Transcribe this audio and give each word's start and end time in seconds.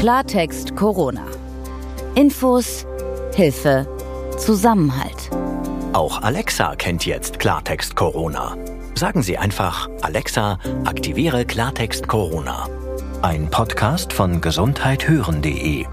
Klartext 0.00 0.76
Corona. 0.76 1.26
Infos, 2.14 2.86
Hilfe, 3.34 3.86
Zusammenhalt. 4.38 5.28
Auch 5.92 6.22
Alexa 6.22 6.74
kennt 6.76 7.04
jetzt 7.04 7.38
Klartext 7.38 7.96
Corona. 7.96 8.56
Sagen 8.94 9.22
Sie 9.22 9.36
einfach, 9.36 9.90
Alexa, 10.00 10.58
aktiviere 10.86 11.44
Klartext 11.44 12.08
Corona. 12.08 12.66
Ein 13.20 13.50
Podcast 13.50 14.14
von 14.14 14.40
gesundheithören.de 14.40 15.84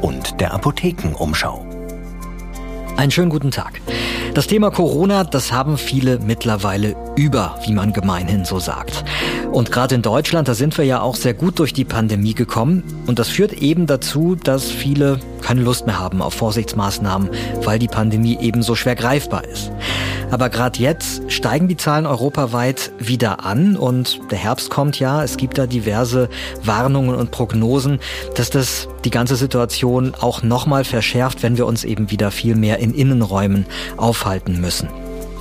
und 0.00 0.40
der 0.40 0.54
Apothekenumschau. 0.54 1.62
Einen 2.96 3.10
schönen 3.10 3.28
guten 3.28 3.50
Tag. 3.50 3.82
Das 4.32 4.46
Thema 4.46 4.70
Corona, 4.70 5.24
das 5.24 5.52
haben 5.52 5.76
viele 5.76 6.20
mittlerweile 6.20 6.96
über, 7.16 7.58
wie 7.66 7.72
man 7.72 7.92
gemeinhin 7.92 8.46
so 8.46 8.58
sagt. 8.58 9.04
Und 9.52 9.72
gerade 9.72 9.94
in 9.94 10.02
Deutschland, 10.02 10.48
da 10.48 10.54
sind 10.54 10.76
wir 10.76 10.84
ja 10.84 11.00
auch 11.00 11.16
sehr 11.16 11.34
gut 11.34 11.58
durch 11.58 11.72
die 11.72 11.84
Pandemie 11.84 12.34
gekommen. 12.34 12.82
Und 13.06 13.18
das 13.18 13.28
führt 13.28 13.52
eben 13.54 13.86
dazu, 13.86 14.34
dass 14.34 14.70
viele 14.70 15.18
keine 15.40 15.62
Lust 15.62 15.86
mehr 15.86 15.98
haben 15.98 16.20
auf 16.20 16.34
Vorsichtsmaßnahmen, 16.34 17.30
weil 17.62 17.78
die 17.78 17.88
Pandemie 17.88 18.38
eben 18.40 18.62
so 18.62 18.74
schwer 18.74 18.96
greifbar 18.96 19.44
ist. 19.44 19.70
Aber 20.30 20.50
gerade 20.50 20.80
jetzt 20.80 21.22
steigen 21.28 21.68
die 21.68 21.76
Zahlen 21.76 22.04
europaweit 22.04 22.90
wieder 22.98 23.44
an 23.44 23.76
und 23.76 24.20
der 24.30 24.38
Herbst 24.38 24.70
kommt 24.70 24.98
ja. 24.98 25.22
Es 25.22 25.36
gibt 25.36 25.56
da 25.56 25.66
diverse 25.66 26.28
Warnungen 26.64 27.14
und 27.14 27.30
Prognosen, 27.30 28.00
dass 28.34 28.50
das 28.50 28.88
die 29.04 29.10
ganze 29.10 29.36
Situation 29.36 30.14
auch 30.20 30.42
nochmal 30.42 30.84
verschärft, 30.84 31.42
wenn 31.42 31.56
wir 31.56 31.66
uns 31.66 31.84
eben 31.84 32.10
wieder 32.10 32.30
viel 32.30 32.56
mehr 32.56 32.78
in 32.80 32.92
Innenräumen 32.92 33.66
aufhalten 33.96 34.60
müssen. 34.60 34.88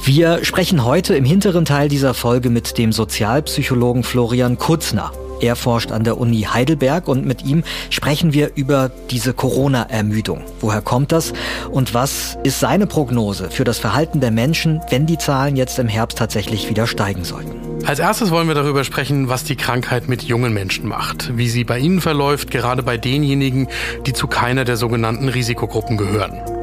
Wir 0.05 0.45
sprechen 0.45 0.85
heute 0.85 1.15
im 1.15 1.25
hinteren 1.25 1.65
Teil 1.65 1.89
dieser 1.89 2.13
Folge 2.13 2.51
mit 2.51 2.77
dem 2.77 2.91
Sozialpsychologen 2.91 4.03
Florian 4.03 4.59
Kutzner. 4.59 5.11
Er 5.41 5.55
forscht 5.55 5.91
an 5.91 6.03
der 6.03 6.19
Uni 6.19 6.41
Heidelberg 6.43 7.07
und 7.07 7.25
mit 7.25 7.43
ihm 7.43 7.63
sprechen 7.89 8.31
wir 8.31 8.51
über 8.53 8.91
diese 9.09 9.33
Corona-Ermüdung. 9.33 10.41
Woher 10.61 10.81
kommt 10.81 11.11
das 11.11 11.33
und 11.71 11.95
was 11.95 12.37
ist 12.43 12.59
seine 12.59 12.85
Prognose 12.85 13.49
für 13.49 13.63
das 13.63 13.79
Verhalten 13.79 14.19
der 14.19 14.29
Menschen, 14.29 14.79
wenn 14.91 15.07
die 15.07 15.17
Zahlen 15.17 15.55
jetzt 15.55 15.79
im 15.79 15.87
Herbst 15.87 16.19
tatsächlich 16.19 16.69
wieder 16.69 16.85
steigen 16.85 17.23
sollten? 17.23 17.55
Als 17.87 17.97
erstes 17.97 18.29
wollen 18.29 18.47
wir 18.47 18.53
darüber 18.53 18.83
sprechen, 18.83 19.27
was 19.27 19.43
die 19.43 19.55
Krankheit 19.55 20.07
mit 20.07 20.21
jungen 20.21 20.53
Menschen 20.53 20.87
macht, 20.87 21.35
wie 21.35 21.49
sie 21.49 21.63
bei 21.63 21.79
ihnen 21.79 21.99
verläuft, 21.99 22.51
gerade 22.51 22.83
bei 22.83 22.97
denjenigen, 22.97 23.69
die 24.05 24.13
zu 24.13 24.27
keiner 24.27 24.65
der 24.65 24.77
sogenannten 24.77 25.29
Risikogruppen 25.29 25.97
gehören. 25.97 26.54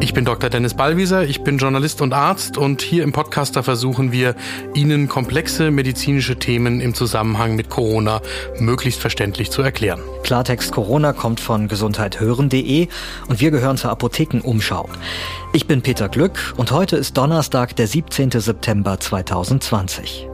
Ich 0.00 0.14
bin 0.14 0.24
Dr. 0.24 0.50
Dennis 0.50 0.74
Ballwieser, 0.74 1.24
ich 1.24 1.42
bin 1.42 1.58
Journalist 1.58 2.00
und 2.00 2.12
Arzt 2.12 2.58
und 2.58 2.82
hier 2.82 3.04
im 3.04 3.12
Podcaster 3.12 3.62
versuchen 3.62 4.10
wir, 4.10 4.34
Ihnen 4.74 5.08
komplexe 5.08 5.70
medizinische 5.70 6.36
Themen 6.36 6.80
im 6.80 6.94
Zusammenhang 6.94 7.54
mit 7.54 7.70
Corona 7.70 8.20
möglichst 8.58 9.00
verständlich 9.00 9.50
zu 9.50 9.62
erklären. 9.62 10.00
Klartext 10.24 10.72
Corona 10.72 11.12
kommt 11.12 11.40
von 11.40 11.68
gesundheithören.de 11.68 12.88
und 13.28 13.40
wir 13.40 13.50
gehören 13.50 13.76
zur 13.76 13.90
Apothekenumschau. 13.90 14.88
Ich 15.52 15.66
bin 15.66 15.82
Peter 15.82 16.08
Glück 16.08 16.54
und 16.56 16.72
heute 16.72 16.96
ist 16.96 17.16
Donnerstag, 17.16 17.76
der 17.76 17.86
17. 17.86 18.30
September 18.32 18.98
2020. 18.98 20.31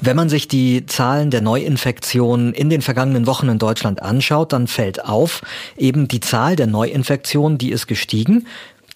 Wenn 0.00 0.16
man 0.16 0.28
sich 0.28 0.46
die 0.46 0.86
Zahlen 0.86 1.30
der 1.30 1.40
Neuinfektionen 1.40 2.52
in 2.52 2.70
den 2.70 2.82
vergangenen 2.82 3.26
Wochen 3.26 3.48
in 3.48 3.58
Deutschland 3.58 4.02
anschaut, 4.02 4.52
dann 4.52 4.66
fällt 4.66 5.04
auf, 5.04 5.42
eben 5.76 6.06
die 6.06 6.20
Zahl 6.20 6.54
der 6.54 6.66
Neuinfektionen, 6.66 7.58
die 7.58 7.70
ist 7.70 7.86
gestiegen, 7.86 8.46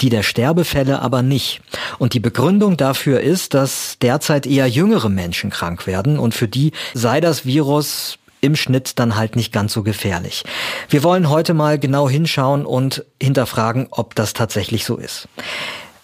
die 0.00 0.10
der 0.10 0.22
Sterbefälle 0.22 1.00
aber 1.00 1.22
nicht. 1.22 1.60
Und 1.98 2.14
die 2.14 2.20
Begründung 2.20 2.76
dafür 2.76 3.20
ist, 3.20 3.54
dass 3.54 3.98
derzeit 4.00 4.46
eher 4.46 4.66
jüngere 4.66 5.08
Menschen 5.08 5.50
krank 5.50 5.86
werden 5.86 6.18
und 6.18 6.34
für 6.34 6.48
die 6.48 6.72
sei 6.94 7.20
das 7.20 7.44
Virus 7.44 8.18
im 8.40 8.56
Schnitt 8.56 8.98
dann 8.98 9.16
halt 9.16 9.36
nicht 9.36 9.52
ganz 9.52 9.72
so 9.72 9.82
gefährlich. 9.82 10.44
Wir 10.88 11.02
wollen 11.02 11.28
heute 11.28 11.52
mal 11.52 11.78
genau 11.78 12.08
hinschauen 12.08 12.64
und 12.64 13.04
hinterfragen, 13.20 13.88
ob 13.90 14.14
das 14.14 14.32
tatsächlich 14.32 14.84
so 14.84 14.96
ist. 14.96 15.28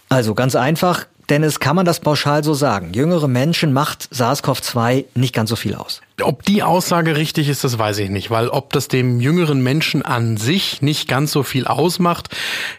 Also 0.09 0.35
ganz 0.35 0.55
einfach, 0.55 1.07
Dennis, 1.29 1.59
kann 1.59 1.75
man 1.75 1.85
das 1.85 1.99
pauschal 1.99 2.45
so 2.45 2.55
sagen? 2.55 2.93
Jüngere 2.93 3.27
Menschen 3.27 3.73
macht 3.73 4.09
SARS-CoV-2 4.15 5.07
nicht 5.15 5.35
ganz 5.35 5.51
so 5.51 5.57
viel 5.57 5.75
aus. 5.75 6.01
Ob 6.23 6.45
die 6.45 6.63
Aussage 6.63 7.17
richtig 7.17 7.49
ist, 7.49 7.65
das 7.65 7.79
weiß 7.79 7.99
ich 7.99 8.11
nicht, 8.11 8.31
weil 8.31 8.49
ob 8.49 8.73
das 8.73 8.87
dem 8.87 9.21
jüngeren 9.21 9.61
Menschen 9.61 10.03
an 10.03 10.37
sich 10.37 10.83
nicht 10.83 11.09
ganz 11.09 11.33
so 11.33 11.43
viel 11.43 11.67
ausmacht, 11.67 12.29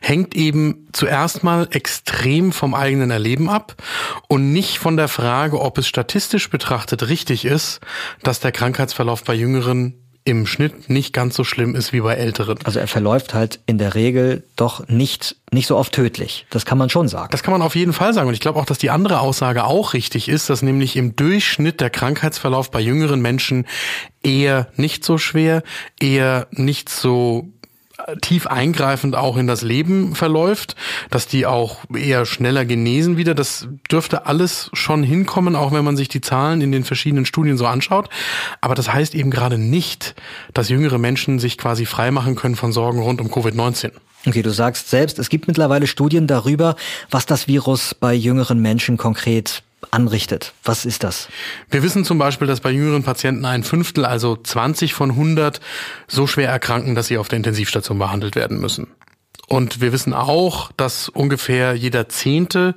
hängt 0.02 0.34
eben 0.36 0.88
zuerst 0.94 1.44
mal 1.44 1.68
extrem 1.72 2.54
vom 2.54 2.74
eigenen 2.74 3.12
Erleben 3.12 3.50
ab 3.50 3.76
und 4.30 4.54
nicht 4.54 4.80
von 4.80 4.96
der 4.96 5.10
Frage, 5.10 5.60
ob 5.60 5.78
es 5.78 5.88
statistisch 5.88 6.50
betrachtet 6.50 7.10
richtig 7.10 7.44
ist, 7.44 7.82
dass 8.24 8.40
der 8.40 8.54
Krankheitsverlauf 8.54 9.24
bei 9.24 9.34
Jüngeren 9.34 10.07
im 10.28 10.46
Schnitt 10.46 10.90
nicht 10.90 11.14
ganz 11.14 11.36
so 11.36 11.46
schlimm 11.46 11.74
ist 11.74 11.94
wie 11.94 12.02
bei 12.02 12.16
Älteren. 12.16 12.60
Also 12.66 12.80
er 12.80 12.88
verläuft 12.88 13.34
halt 13.34 13.62
in 13.66 13.78
der 13.78 13.96
Regel 13.96 14.44
doch 14.58 14.86
nicht, 14.90 15.38
nicht 15.54 15.68
so 15.68 15.78
oft 15.78 15.94
tödlich. 15.94 16.46
Das 16.50 16.66
kann 16.66 16.78
man 16.78 16.90
schon 16.90 17.08
sagen. 17.08 17.30
Das 17.32 17.44
kann 17.44 17.54
man 17.54 17.62
auf 17.62 17.78
jeden 17.78 17.94
Fall 17.94 18.14
sagen. 18.14 18.28
Und 18.28 18.34
ich 18.34 18.42
glaube 18.42 18.60
auch, 18.60 18.66
dass 18.66 18.78
die 18.78 18.90
andere 18.90 19.22
Aussage 19.22 19.64
auch 19.64 19.94
richtig 19.94 20.28
ist, 20.28 20.50
dass 20.50 20.62
nämlich 20.62 20.98
im 20.98 21.16
Durchschnitt 21.16 21.80
der 21.80 21.90
Krankheitsverlauf 21.90 22.72
bei 22.72 22.82
jüngeren 22.82 23.22
Menschen 23.22 23.66
eher 24.22 24.68
nicht 24.76 25.06
so 25.06 25.18
schwer, 25.18 25.64
eher 25.98 26.48
nicht 26.52 26.90
so 26.90 27.48
tief 28.22 28.48
eingreifend 28.48 29.16
auch 29.16 29.38
in 29.38 29.48
das 29.48 29.62
Leben 29.62 30.16
verläuft, 30.16 30.76
dass 31.10 31.28
die 31.28 31.46
auch 31.46 31.80
eher 31.94 32.26
schneller 32.26 32.64
genesen 32.66 33.18
wieder. 33.18 33.36
Das 33.36 33.68
dürfte 33.92 34.26
alles 34.26 34.70
schon 34.74 35.04
hinkommen, 35.04 35.56
auch 35.56 35.74
wenn 35.74 35.84
man 35.84 35.98
sich 35.98 36.08
die 36.08 36.22
Zahlen 36.22 36.62
in 36.62 36.72
den 36.72 36.84
verschiedenen 36.84 37.26
Studien 37.26 37.58
so 37.58 37.66
anschaut. 37.66 38.10
Aber 38.62 38.76
das 38.76 38.94
heißt 38.94 39.14
eben 39.14 39.30
gerade 39.30 39.58
nicht, 39.58 40.16
dass 40.54 40.70
jüngere 40.70 40.98
Menschen 40.98 41.40
sich 41.40 41.58
quasi 41.58 41.86
freimachen 41.86 42.36
können 42.36 42.56
von 42.56 42.72
Sorgen 42.72 43.02
rund 43.02 43.20
um 43.20 43.28
Covid-19. 43.28 43.92
Okay, 44.26 44.42
du 44.42 44.52
sagst 44.52 44.90
selbst, 44.90 45.20
es 45.20 45.30
gibt 45.30 45.48
mittlerweile 45.48 45.88
Studien 45.88 46.28
darüber, 46.28 46.76
was 47.10 47.26
das 47.26 47.48
Virus 47.48 47.94
bei 47.94 48.14
jüngeren 48.14 48.62
Menschen 48.62 48.98
konkret 48.98 49.64
anrichtet. 49.92 50.54
Was 50.64 50.86
ist 50.86 51.04
das? 51.04 51.30
Wir 51.70 51.84
wissen 51.84 52.04
zum 52.04 52.18
Beispiel, 52.18 52.48
dass 52.48 52.62
bei 52.62 52.72
jüngeren 52.72 53.04
Patienten 53.04 53.46
ein 53.46 53.64
Fünftel, 53.64 54.06
also 54.06 54.36
20 54.36 54.94
von 54.94 55.12
100, 55.12 55.60
so 56.08 56.28
schwer 56.28 56.50
erkranken, 56.50 56.96
dass 56.96 57.08
sie 57.08 57.18
auf 57.18 57.28
der 57.28 57.38
Intensivstation 57.38 58.00
behandelt 58.00 58.36
werden 58.36 58.60
müssen. 58.60 58.88
Und 59.48 59.80
wir 59.80 59.94
wissen 59.94 60.14
auch, 60.14 60.72
dass 60.74 61.10
ungefähr 61.10 61.74
jeder 61.74 62.10
Zehnte 62.10 62.76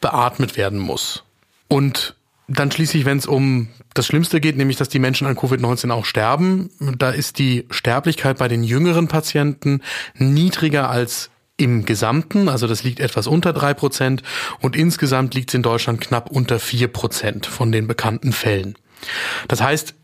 beatmet 0.00 0.56
werden 0.56 0.78
muss. 0.78 1.24
Und 1.68 2.16
dann 2.46 2.70
schließlich, 2.70 3.04
wenn 3.04 3.18
es 3.18 3.26
um 3.26 3.68
das 3.92 4.06
Schlimmste 4.06 4.40
geht, 4.40 4.56
nämlich 4.56 4.78
dass 4.78 4.88
die 4.88 4.98
Menschen 4.98 5.26
an 5.26 5.36
Covid-19 5.36 5.90
auch 5.90 6.06
sterben, 6.06 6.70
da 6.96 7.10
ist 7.10 7.38
die 7.38 7.66
Sterblichkeit 7.70 8.38
bei 8.38 8.48
den 8.48 8.64
jüngeren 8.64 9.08
Patienten 9.08 9.82
niedriger 10.14 10.88
als 10.88 11.30
im 11.58 11.84
Gesamten, 11.84 12.48
also 12.48 12.66
das 12.66 12.84
liegt 12.84 13.00
etwas 13.00 13.26
unter 13.26 13.52
drei 13.52 13.74
Prozent 13.74 14.22
und 14.60 14.76
insgesamt 14.76 15.34
liegt 15.34 15.50
es 15.50 15.54
in 15.54 15.62
Deutschland 15.62 16.00
knapp 16.00 16.30
unter 16.30 16.58
vier 16.58 16.88
Prozent 16.88 17.44
von 17.44 17.70
den 17.70 17.86
bekannten 17.86 18.32
Fällen. 18.32 18.76
Das 19.48 19.60
heißt, 19.60 19.94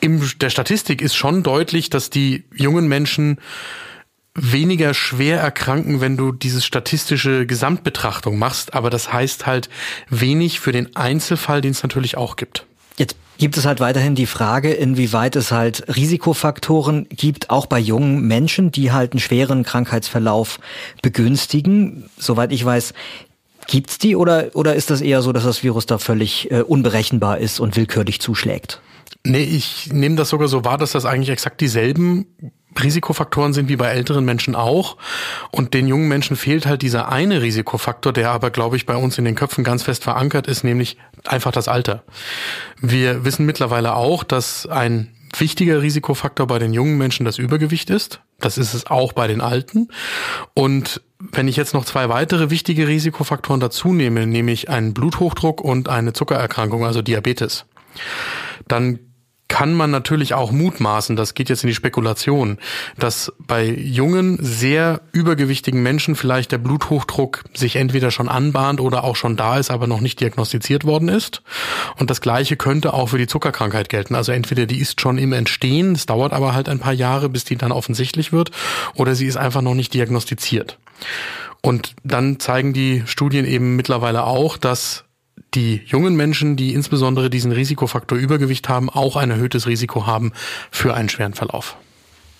in 0.00 0.28
der 0.40 0.50
Statistik 0.50 1.00
ist 1.00 1.14
schon 1.14 1.42
deutlich, 1.42 1.90
dass 1.90 2.10
die 2.10 2.44
jungen 2.54 2.88
Menschen 2.88 3.38
weniger 4.34 4.94
schwer 4.94 5.40
erkranken, 5.40 6.00
wenn 6.00 6.16
du 6.16 6.32
diese 6.32 6.60
statistische 6.60 7.46
Gesamtbetrachtung 7.46 8.38
machst, 8.38 8.74
aber 8.74 8.90
das 8.90 9.12
heißt 9.12 9.46
halt 9.46 9.68
wenig 10.08 10.58
für 10.58 10.72
den 10.72 10.96
Einzelfall, 10.96 11.60
den 11.60 11.70
es 11.70 11.82
natürlich 11.82 12.16
auch 12.16 12.36
gibt. 12.36 12.66
Jetzt 12.96 13.16
gibt 13.38 13.56
es 13.56 13.64
halt 13.64 13.80
weiterhin 13.80 14.14
die 14.14 14.26
Frage, 14.26 14.72
inwieweit 14.72 15.36
es 15.36 15.50
halt 15.50 15.84
Risikofaktoren 15.96 17.08
gibt, 17.08 17.50
auch 17.50 17.66
bei 17.66 17.78
jungen 17.78 18.26
Menschen, 18.26 18.70
die 18.70 18.92
halt 18.92 19.12
einen 19.12 19.20
schweren 19.20 19.64
Krankheitsverlauf 19.64 20.60
begünstigen. 21.02 22.08
Soweit 22.16 22.52
ich 22.52 22.64
weiß, 22.64 22.94
gibt's 23.66 23.98
die 23.98 24.16
oder, 24.16 24.50
oder 24.54 24.74
ist 24.74 24.90
das 24.90 25.00
eher 25.00 25.22
so, 25.22 25.32
dass 25.32 25.44
das 25.44 25.62
Virus 25.62 25.86
da 25.86 25.98
völlig 25.98 26.50
äh, 26.50 26.60
unberechenbar 26.62 27.38
ist 27.38 27.60
und 27.60 27.76
willkürlich 27.76 28.20
zuschlägt? 28.20 28.80
Nee, 29.26 29.42
ich 29.42 29.90
nehme 29.92 30.16
das 30.16 30.28
sogar 30.28 30.48
so 30.48 30.64
wahr, 30.64 30.78
dass 30.78 30.92
das 30.92 31.06
eigentlich 31.06 31.30
exakt 31.30 31.60
dieselben 31.60 32.26
Risikofaktoren 32.82 33.52
sind 33.52 33.68
wie 33.68 33.76
bei 33.76 33.88
älteren 33.88 34.24
Menschen 34.24 34.54
auch. 34.54 34.96
Und 35.50 35.74
den 35.74 35.86
jungen 35.86 36.08
Menschen 36.08 36.36
fehlt 36.36 36.66
halt 36.66 36.82
dieser 36.82 37.08
eine 37.08 37.40
Risikofaktor, 37.40 38.12
der 38.12 38.30
aber, 38.30 38.50
glaube 38.50 38.76
ich, 38.76 38.84
bei 38.84 38.96
uns 38.96 39.16
in 39.16 39.24
den 39.24 39.34
Köpfen 39.34 39.64
ganz 39.64 39.82
fest 39.82 40.02
verankert 40.02 40.46
ist, 40.46 40.64
nämlich 40.64 40.98
einfach 41.26 41.52
das 41.52 41.68
Alter. 41.68 42.02
Wir 42.80 43.24
wissen 43.24 43.46
mittlerweile 43.46 43.94
auch, 43.94 44.24
dass 44.24 44.66
ein 44.66 45.10
wichtiger 45.36 45.82
Risikofaktor 45.82 46.46
bei 46.46 46.58
den 46.58 46.72
jungen 46.72 46.96
Menschen 46.96 47.24
das 47.24 47.38
Übergewicht 47.38 47.90
ist. 47.90 48.20
Das 48.38 48.58
ist 48.58 48.74
es 48.74 48.86
auch 48.86 49.12
bei 49.12 49.26
den 49.26 49.40
Alten. 49.40 49.88
Und 50.54 51.00
wenn 51.18 51.48
ich 51.48 51.56
jetzt 51.56 51.74
noch 51.74 51.84
zwei 51.84 52.08
weitere 52.08 52.50
wichtige 52.50 52.86
Risikofaktoren 52.86 53.60
dazu 53.60 53.92
nehme, 53.92 54.26
nämlich 54.26 54.68
einen 54.68 54.94
Bluthochdruck 54.94 55.60
und 55.60 55.88
eine 55.88 56.12
Zuckererkrankung, 56.12 56.84
also 56.84 57.02
Diabetes, 57.02 57.64
dann 58.68 58.98
kann 59.54 59.72
man 59.72 59.92
natürlich 59.92 60.34
auch 60.34 60.50
mutmaßen, 60.50 61.14
das 61.14 61.34
geht 61.34 61.48
jetzt 61.48 61.62
in 61.62 61.68
die 61.68 61.76
Spekulation, 61.76 62.58
dass 62.98 63.32
bei 63.38 63.64
jungen, 63.64 64.36
sehr 64.42 65.00
übergewichtigen 65.12 65.80
Menschen 65.80 66.16
vielleicht 66.16 66.50
der 66.50 66.58
Bluthochdruck 66.58 67.44
sich 67.54 67.76
entweder 67.76 68.10
schon 68.10 68.28
anbahnt 68.28 68.80
oder 68.80 69.04
auch 69.04 69.14
schon 69.14 69.36
da 69.36 69.56
ist, 69.58 69.70
aber 69.70 69.86
noch 69.86 70.00
nicht 70.00 70.18
diagnostiziert 70.18 70.82
worden 70.82 71.08
ist. 71.08 71.42
Und 71.96 72.10
das 72.10 72.20
Gleiche 72.20 72.56
könnte 72.56 72.94
auch 72.94 73.10
für 73.10 73.18
die 73.18 73.28
Zuckerkrankheit 73.28 73.88
gelten. 73.88 74.16
Also 74.16 74.32
entweder 74.32 74.66
die 74.66 74.80
ist 74.80 75.00
schon 75.00 75.18
im 75.18 75.32
Entstehen, 75.32 75.92
es 75.92 76.06
dauert 76.06 76.32
aber 76.32 76.52
halt 76.52 76.68
ein 76.68 76.80
paar 76.80 76.92
Jahre, 76.92 77.28
bis 77.28 77.44
die 77.44 77.54
dann 77.54 77.70
offensichtlich 77.70 78.32
wird, 78.32 78.50
oder 78.94 79.14
sie 79.14 79.26
ist 79.26 79.36
einfach 79.36 79.62
noch 79.62 79.76
nicht 79.76 79.94
diagnostiziert. 79.94 80.80
Und 81.62 81.94
dann 82.02 82.40
zeigen 82.40 82.72
die 82.72 83.04
Studien 83.06 83.44
eben 83.44 83.76
mittlerweile 83.76 84.24
auch, 84.24 84.56
dass 84.56 85.04
die 85.54 85.82
jungen 85.86 86.16
Menschen, 86.16 86.56
die 86.56 86.74
insbesondere 86.74 87.30
diesen 87.30 87.52
Risikofaktor 87.52 88.18
Übergewicht 88.18 88.68
haben, 88.68 88.90
auch 88.90 89.16
ein 89.16 89.30
erhöhtes 89.30 89.66
Risiko 89.66 90.06
haben 90.06 90.32
für 90.70 90.94
einen 90.94 91.08
schweren 91.08 91.34
Verlauf. 91.34 91.76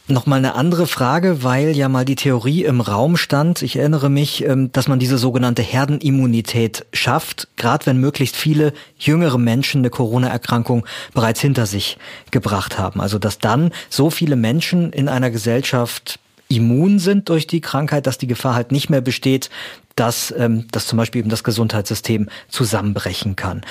Nochmal 0.07 0.41
eine 0.41 0.55
andere 0.55 0.87
Frage, 0.87 1.43
weil 1.43 1.75
ja 1.75 1.89
mal 1.89 2.05
die 2.05 2.15
Theorie 2.15 2.65
im 2.65 2.83
Raum 2.83 3.17
stand. 3.17 3.63
Ich 3.63 3.77
erinnere 3.77 4.11
mich, 4.11 4.45
ähm, 4.45 4.71
dass 4.71 4.87
man 4.87 4.99
diese 4.99 5.17
sogenannte 5.17 5.63
Herdenimmunität 5.63 6.85
schafft, 6.93 7.49
gerade 7.57 7.87
wenn 7.87 7.99
möglichst 7.99 8.37
viele 8.37 8.75
jüngere 8.99 9.39
Menschen 9.39 9.81
eine 9.81 9.89
Corona-Erkrankung 9.89 10.85
bereits 11.15 11.41
hinter 11.41 11.65
sich 11.65 11.97
gebracht 12.31 12.79
haben. 12.79 13.01
Also 13.01 13.19
dass 13.19 13.39
dann 13.39 13.73
so 13.89 14.11
viele 14.11 14.37
Menschen 14.37 14.93
in 14.93 15.09
einer 15.09 15.31
Gesellschaft 15.31 16.19
immun 16.49 16.99
sind 16.99 17.31
durch 17.31 17.47
die 17.47 17.63
Krankheit, 17.63 18.07
dass 18.07 18.19
die 18.19 18.27
Gefahr 18.27 18.55
halt 18.55 18.73
nicht 18.73 18.91
mehr 18.91 19.01
besteht, 19.01 19.49
dass, 19.97 20.35
ähm, 20.37 20.67
dass 20.71 20.87
zum 20.87 20.97
Beispiel 20.97 21.21
eben 21.21 21.31
das 21.31 21.45
Gesundheitssystem 21.45 22.29
zusammenbrechen 22.49 23.37
kann. 23.37 23.63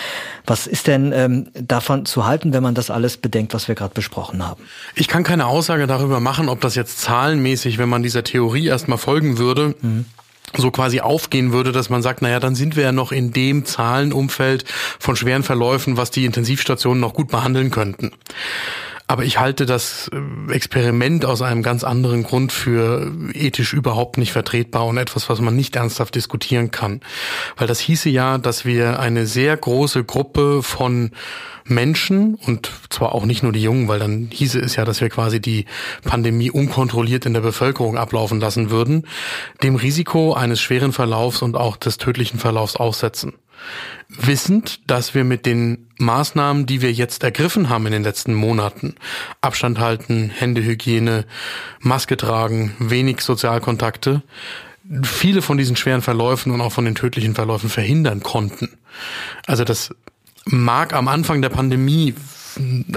Was 0.46 0.68
ist 0.68 0.88
denn 0.88 1.12
ähm, 1.14 1.48
davon 1.54 2.06
zu 2.06 2.26
halten, 2.26 2.54
wenn 2.54 2.64
man 2.64 2.76
das 2.76 2.90
alles 2.90 3.18
bedenkt, 3.18 3.54
was 3.54 3.68
wir 3.68 3.76
gerade 3.76 3.94
besprochen 3.94 4.46
haben? 4.46 4.64
Ich 4.96 5.08
kann 5.08 5.24
keine 5.24 5.48
Aussage 5.48 5.88
darüber 5.88 6.20
machen, 6.20 6.50
ob 6.50 6.62
das 6.62 6.76
jetzt 6.76 7.00
zahlenmäßig, 7.02 7.78
wenn 7.78 7.90
man 7.90 8.04
dieser 8.04 8.24
Theorie 8.24 8.68
erstmal 8.68 8.98
folgen 8.98 9.38
würde, 9.38 9.76
mhm 9.82 10.06
so 10.56 10.72
quasi 10.72 11.00
aufgehen 11.00 11.52
würde, 11.52 11.72
dass 11.72 11.90
man 11.90 12.02
sagt, 12.02 12.22
naja, 12.22 12.40
dann 12.40 12.54
sind 12.54 12.76
wir 12.76 12.84
ja 12.84 12.92
noch 12.92 13.12
in 13.12 13.32
dem 13.32 13.66
Zahlenumfeld 13.66 14.66
von 15.00 15.16
schweren 15.16 15.42
Verläufen, 15.42 15.98
was 15.98 16.12
die 16.12 16.26
Intensivstationen 16.26 17.00
noch 17.00 17.14
gut 17.14 17.30
behandeln 17.30 17.72
könnten. 17.72 18.12
Aber 19.08 19.26
ich 19.26 19.40
halte 19.40 19.66
das 19.66 20.10
äh, 20.14 20.54
Experiment 20.54 21.26
aus 21.26 21.42
einem 21.42 21.62
ganz 21.62 21.84
anderen 21.84 22.24
Grund 22.24 22.52
für 22.52 23.12
ethisch 23.34 23.74
überhaupt 23.74 24.18
nicht 24.18 24.32
vertretbar 24.32 24.86
und 24.86 24.98
etwas, 24.98 25.30
was 25.30 25.42
man 25.42 25.56
nicht 25.56 25.76
ernsthaft 25.76 26.16
diskutieren 26.16 26.72
kann. 26.72 27.02
Weil 27.58 27.68
das 27.68 27.80
hieße 27.80 28.10
ja, 28.10 28.38
dass 28.38 28.66
wir 28.66 29.00
eine 29.00 29.26
sehr 29.26 29.58
große 29.58 30.04
Gruppe 30.04 30.64
von 30.64 31.12
Menschen 31.66 32.36
und 32.36 32.72
zwar 32.90 33.14
auch 33.16 33.26
nicht 33.26 33.44
nur 33.44 33.52
die 33.52 33.62
Jungen, 33.62 33.88
weil 33.88 34.00
dann 34.00 34.30
hieße 34.32 34.60
es 34.60 34.76
ja, 34.76 34.86
dass 34.86 35.02
wir 35.02 35.10
quasi 35.10 35.40
die 35.40 35.66
Pandemie 36.04 36.52
unkontrolliert 36.52 37.26
in 37.26 37.34
der 37.34 37.42
Bevölkerung 37.42 37.98
ablaufen 37.98 38.40
lassen 38.40 38.70
würden, 38.70 39.08
dem 39.64 39.76
Risiko 39.76 40.34
eines 40.34 40.62
schweren 40.62 40.92
Verlaufs 40.92 41.42
und 41.42 41.56
auch 41.56 41.78
des 41.78 41.98
tödlichen 41.98 42.40
Verlaufs 42.40 42.76
aussetzen 42.76 43.34
wissend, 44.10 44.80
dass 44.90 45.14
wir 45.16 45.24
mit 45.24 45.46
den 45.46 45.88
Maßnahmen, 45.98 46.66
die 46.66 46.82
wir 46.82 46.92
jetzt 46.92 47.24
ergriffen 47.24 47.70
haben 47.70 47.86
in 47.86 47.94
den 47.94 48.04
letzten 48.04 48.34
Monaten, 48.34 48.96
Abstand 49.42 49.80
halten, 49.80 50.30
Händehygiene, 50.30 51.26
Maske 51.80 52.18
tragen, 52.18 52.76
wenig 52.80 53.22
Sozialkontakte, 53.22 54.22
viele 55.04 55.42
von 55.42 55.58
diesen 55.58 55.76
schweren 55.76 56.02
Verläufen 56.02 56.52
und 56.52 56.62
auch 56.62 56.72
von 56.72 56.86
den 56.86 56.96
tödlichen 56.96 57.36
Verläufen 57.36 57.70
verhindern 57.70 58.22
konnten. 58.22 58.70
Also 59.48 59.64
das 59.64 59.96
mag 60.46 60.94
am 60.94 61.08
Anfang 61.08 61.42
der 61.42 61.50
Pandemie 61.50 62.14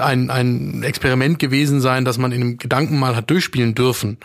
ein, 0.00 0.30
ein 0.30 0.82
Experiment 0.82 1.38
gewesen 1.38 1.80
sein, 1.80 2.04
das 2.04 2.18
man 2.18 2.32
in 2.32 2.42
einem 2.42 2.58
Gedanken 2.58 2.98
mal 2.98 3.16
hat 3.16 3.30
durchspielen 3.30 3.74
dürfen. 3.74 4.18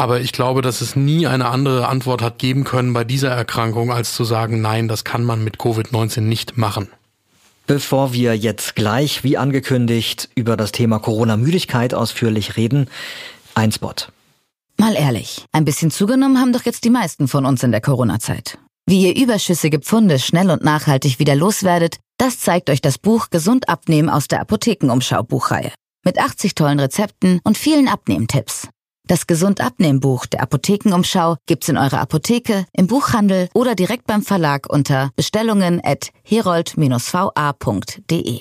Aber 0.00 0.20
ich 0.20 0.32
glaube, 0.32 0.62
dass 0.62 0.80
es 0.80 0.94
nie 0.94 1.26
eine 1.26 1.46
andere 1.46 1.88
Antwort 1.88 2.22
hat 2.22 2.38
geben 2.38 2.62
können 2.62 2.92
bei 2.92 3.02
dieser 3.02 3.30
Erkrankung, 3.30 3.90
als 3.92 4.14
zu 4.14 4.22
sagen, 4.22 4.60
nein, 4.60 4.86
das 4.86 5.02
kann 5.02 5.24
man 5.24 5.42
mit 5.42 5.56
Covid-19 5.58 6.20
nicht 6.20 6.56
machen. 6.56 6.88
Bevor 7.66 8.12
wir 8.12 8.36
jetzt 8.36 8.76
gleich, 8.76 9.24
wie 9.24 9.36
angekündigt, 9.36 10.30
über 10.36 10.56
das 10.56 10.70
Thema 10.70 11.00
Corona-Müdigkeit 11.00 11.94
ausführlich 11.94 12.56
reden, 12.56 12.88
ein 13.54 13.72
Spot. 13.72 13.92
Mal 14.78 14.94
ehrlich, 14.94 15.44
ein 15.50 15.64
bisschen 15.64 15.90
zugenommen 15.90 16.38
haben 16.40 16.52
doch 16.52 16.64
jetzt 16.64 16.84
die 16.84 16.90
meisten 16.90 17.26
von 17.26 17.44
uns 17.44 17.64
in 17.64 17.72
der 17.72 17.80
Corona-Zeit. 17.80 18.56
Wie 18.86 19.08
ihr 19.08 19.20
überschüssige 19.20 19.80
Pfunde 19.80 20.20
schnell 20.20 20.50
und 20.50 20.62
nachhaltig 20.62 21.18
wieder 21.18 21.34
loswerdet, 21.34 21.98
das 22.18 22.38
zeigt 22.38 22.70
euch 22.70 22.80
das 22.80 22.98
Buch 22.98 23.30
Gesund 23.30 23.68
abnehmen 23.68 24.08
aus 24.08 24.28
der 24.28 24.40
Apothekenumschau 24.40 25.24
Buchreihe. 25.24 25.72
Mit 26.04 26.18
80 26.18 26.54
tollen 26.54 26.78
Rezepten 26.78 27.40
und 27.42 27.58
vielen 27.58 27.88
Abnehmtipps. 27.88 28.68
Das 29.08 29.26
Gesund 29.26 29.60
abnehmen 29.62 30.00
Buch 30.00 30.26
der 30.26 30.42
Apothekenumschau 30.42 31.36
gibt's 31.46 31.70
in 31.70 31.78
eurer 31.78 32.00
Apotheke, 32.00 32.66
im 32.74 32.88
Buchhandel 32.88 33.48
oder 33.54 33.74
direkt 33.74 34.06
beim 34.06 34.20
Verlag 34.20 34.68
unter 34.68 35.12
Bestellungen 35.16 35.80
at 35.82 36.10
herold-va.de. 36.24 38.40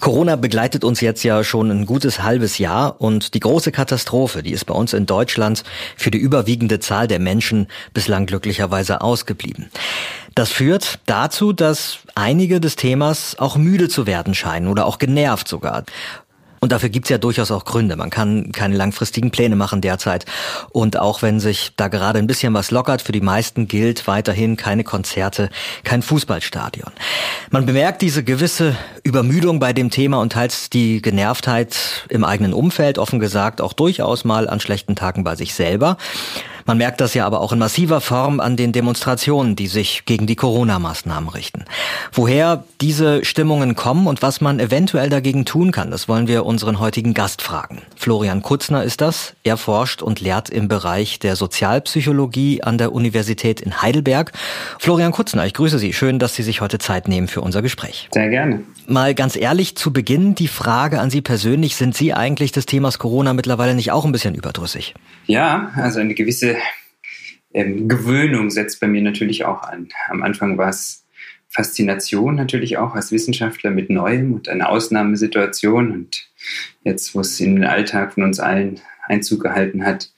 Corona 0.00 0.36
begleitet 0.36 0.82
uns 0.82 1.02
jetzt 1.02 1.24
ja 1.24 1.44
schon 1.44 1.70
ein 1.70 1.84
gutes 1.84 2.22
halbes 2.22 2.56
Jahr 2.56 3.02
und 3.02 3.34
die 3.34 3.40
große 3.40 3.70
Katastrophe, 3.70 4.42
die 4.42 4.52
ist 4.52 4.64
bei 4.64 4.72
uns 4.72 4.94
in 4.94 5.04
Deutschland 5.04 5.62
für 5.98 6.10
die 6.10 6.16
überwiegende 6.16 6.80
Zahl 6.80 7.06
der 7.06 7.18
Menschen 7.18 7.66
bislang 7.92 8.24
glücklicherweise 8.24 9.02
ausgeblieben. 9.02 9.70
Das 10.34 10.50
führt 10.50 11.00
dazu, 11.04 11.52
dass 11.52 11.98
einige 12.14 12.60
des 12.60 12.76
Themas 12.76 13.38
auch 13.38 13.56
müde 13.56 13.90
zu 13.90 14.06
werden 14.06 14.34
scheinen 14.34 14.68
oder 14.68 14.86
auch 14.86 14.98
genervt 14.98 15.48
sogar. 15.48 15.84
Und 16.62 16.70
dafür 16.70 16.90
gibt's 16.90 17.08
ja 17.08 17.18
durchaus 17.18 17.50
auch 17.50 17.64
Gründe. 17.64 17.96
Man 17.96 18.08
kann 18.08 18.52
keine 18.52 18.76
langfristigen 18.76 19.32
Pläne 19.32 19.56
machen 19.56 19.80
derzeit. 19.80 20.26
Und 20.70 20.96
auch 20.96 21.20
wenn 21.20 21.40
sich 21.40 21.72
da 21.76 21.88
gerade 21.88 22.20
ein 22.20 22.28
bisschen 22.28 22.54
was 22.54 22.70
lockert, 22.70 23.02
für 23.02 23.10
die 23.10 23.20
meisten 23.20 23.66
gilt 23.66 24.06
weiterhin 24.06 24.56
keine 24.56 24.84
Konzerte, 24.84 25.50
kein 25.82 26.02
Fußballstadion. 26.02 26.92
Man 27.50 27.66
bemerkt 27.66 28.00
diese 28.00 28.22
gewisse 28.22 28.76
Übermüdung 29.02 29.58
bei 29.58 29.72
dem 29.72 29.90
Thema 29.90 30.20
und 30.20 30.34
teils 30.34 30.70
die 30.70 31.02
Genervtheit 31.02 32.06
im 32.08 32.22
eigenen 32.22 32.54
Umfeld, 32.54 32.96
offen 32.96 33.18
gesagt 33.18 33.60
auch 33.60 33.72
durchaus 33.72 34.24
mal 34.24 34.48
an 34.48 34.60
schlechten 34.60 34.94
Tagen 34.94 35.24
bei 35.24 35.34
sich 35.34 35.54
selber. 35.54 35.96
Man 36.66 36.78
merkt 36.78 37.00
das 37.00 37.14
ja 37.14 37.26
aber 37.26 37.40
auch 37.40 37.52
in 37.52 37.58
massiver 37.58 38.00
Form 38.00 38.40
an 38.40 38.56
den 38.56 38.72
Demonstrationen, 38.72 39.56
die 39.56 39.66
sich 39.66 40.04
gegen 40.04 40.26
die 40.26 40.36
Corona-Maßnahmen 40.36 41.28
richten. 41.28 41.64
Woher 42.12 42.64
diese 42.80 43.24
Stimmungen 43.24 43.74
kommen 43.74 44.06
und 44.06 44.22
was 44.22 44.40
man 44.40 44.60
eventuell 44.60 45.08
dagegen 45.08 45.44
tun 45.44 45.72
kann, 45.72 45.90
das 45.90 46.08
wollen 46.08 46.28
wir 46.28 46.46
unseren 46.46 46.78
heutigen 46.78 47.14
Gast 47.14 47.42
fragen. 47.42 47.82
Florian 47.96 48.42
Kutzner 48.42 48.84
ist 48.84 49.00
das. 49.00 49.34
Er 49.44 49.56
forscht 49.56 50.02
und 50.02 50.20
lehrt 50.20 50.50
im 50.50 50.68
Bereich 50.68 51.18
der 51.18 51.36
Sozialpsychologie 51.36 52.62
an 52.62 52.78
der 52.78 52.92
Universität 52.92 53.60
in 53.60 53.82
Heidelberg. 53.82 54.32
Florian 54.78 55.12
Kutzner, 55.12 55.46
ich 55.46 55.54
grüße 55.54 55.78
Sie. 55.78 55.92
Schön, 55.92 56.18
dass 56.18 56.34
Sie 56.34 56.42
sich 56.42 56.60
heute 56.60 56.78
Zeit 56.78 57.08
nehmen 57.08 57.28
für 57.28 57.40
unser 57.40 57.62
Gespräch. 57.62 58.08
Sehr 58.12 58.28
gerne. 58.28 58.60
Mal 58.86 59.14
ganz 59.14 59.36
ehrlich 59.36 59.76
zu 59.76 59.92
Beginn 59.92 60.34
die 60.34 60.48
Frage 60.48 61.00
an 61.00 61.10
Sie 61.10 61.22
persönlich. 61.22 61.76
Sind 61.76 61.96
Sie 61.96 62.12
eigentlich 62.12 62.52
des 62.52 62.66
Themas 62.66 62.98
Corona 62.98 63.32
mittlerweile 63.32 63.74
nicht 63.74 63.92
auch 63.92 64.04
ein 64.04 64.12
bisschen 64.12 64.34
überdrüssig? 64.34 64.94
Ja, 65.26 65.70
also 65.76 66.00
eine 66.00 66.14
gewisse 66.14 66.51
ähm, 67.54 67.88
Gewöhnung 67.88 68.50
setzt 68.50 68.80
bei 68.80 68.86
mir 68.86 69.02
natürlich 69.02 69.44
auch 69.44 69.62
an. 69.62 69.88
Am 70.08 70.22
Anfang 70.22 70.58
war 70.58 70.68
es 70.68 71.06
Faszination 71.48 72.34
natürlich 72.34 72.78
auch 72.78 72.94
als 72.94 73.12
Wissenschaftler 73.12 73.70
mit 73.70 73.90
Neuem 73.90 74.32
und 74.32 74.48
eine 74.48 74.68
Ausnahmesituation. 74.68 75.92
Und 75.92 76.30
jetzt, 76.82 77.14
wo 77.14 77.20
es 77.20 77.38
in 77.40 77.56
den 77.56 77.64
Alltag 77.64 78.14
von 78.14 78.22
uns 78.22 78.40
allen 78.40 78.80
Einzug 79.06 79.42
gehalten 79.42 79.84
hat, 79.84 80.10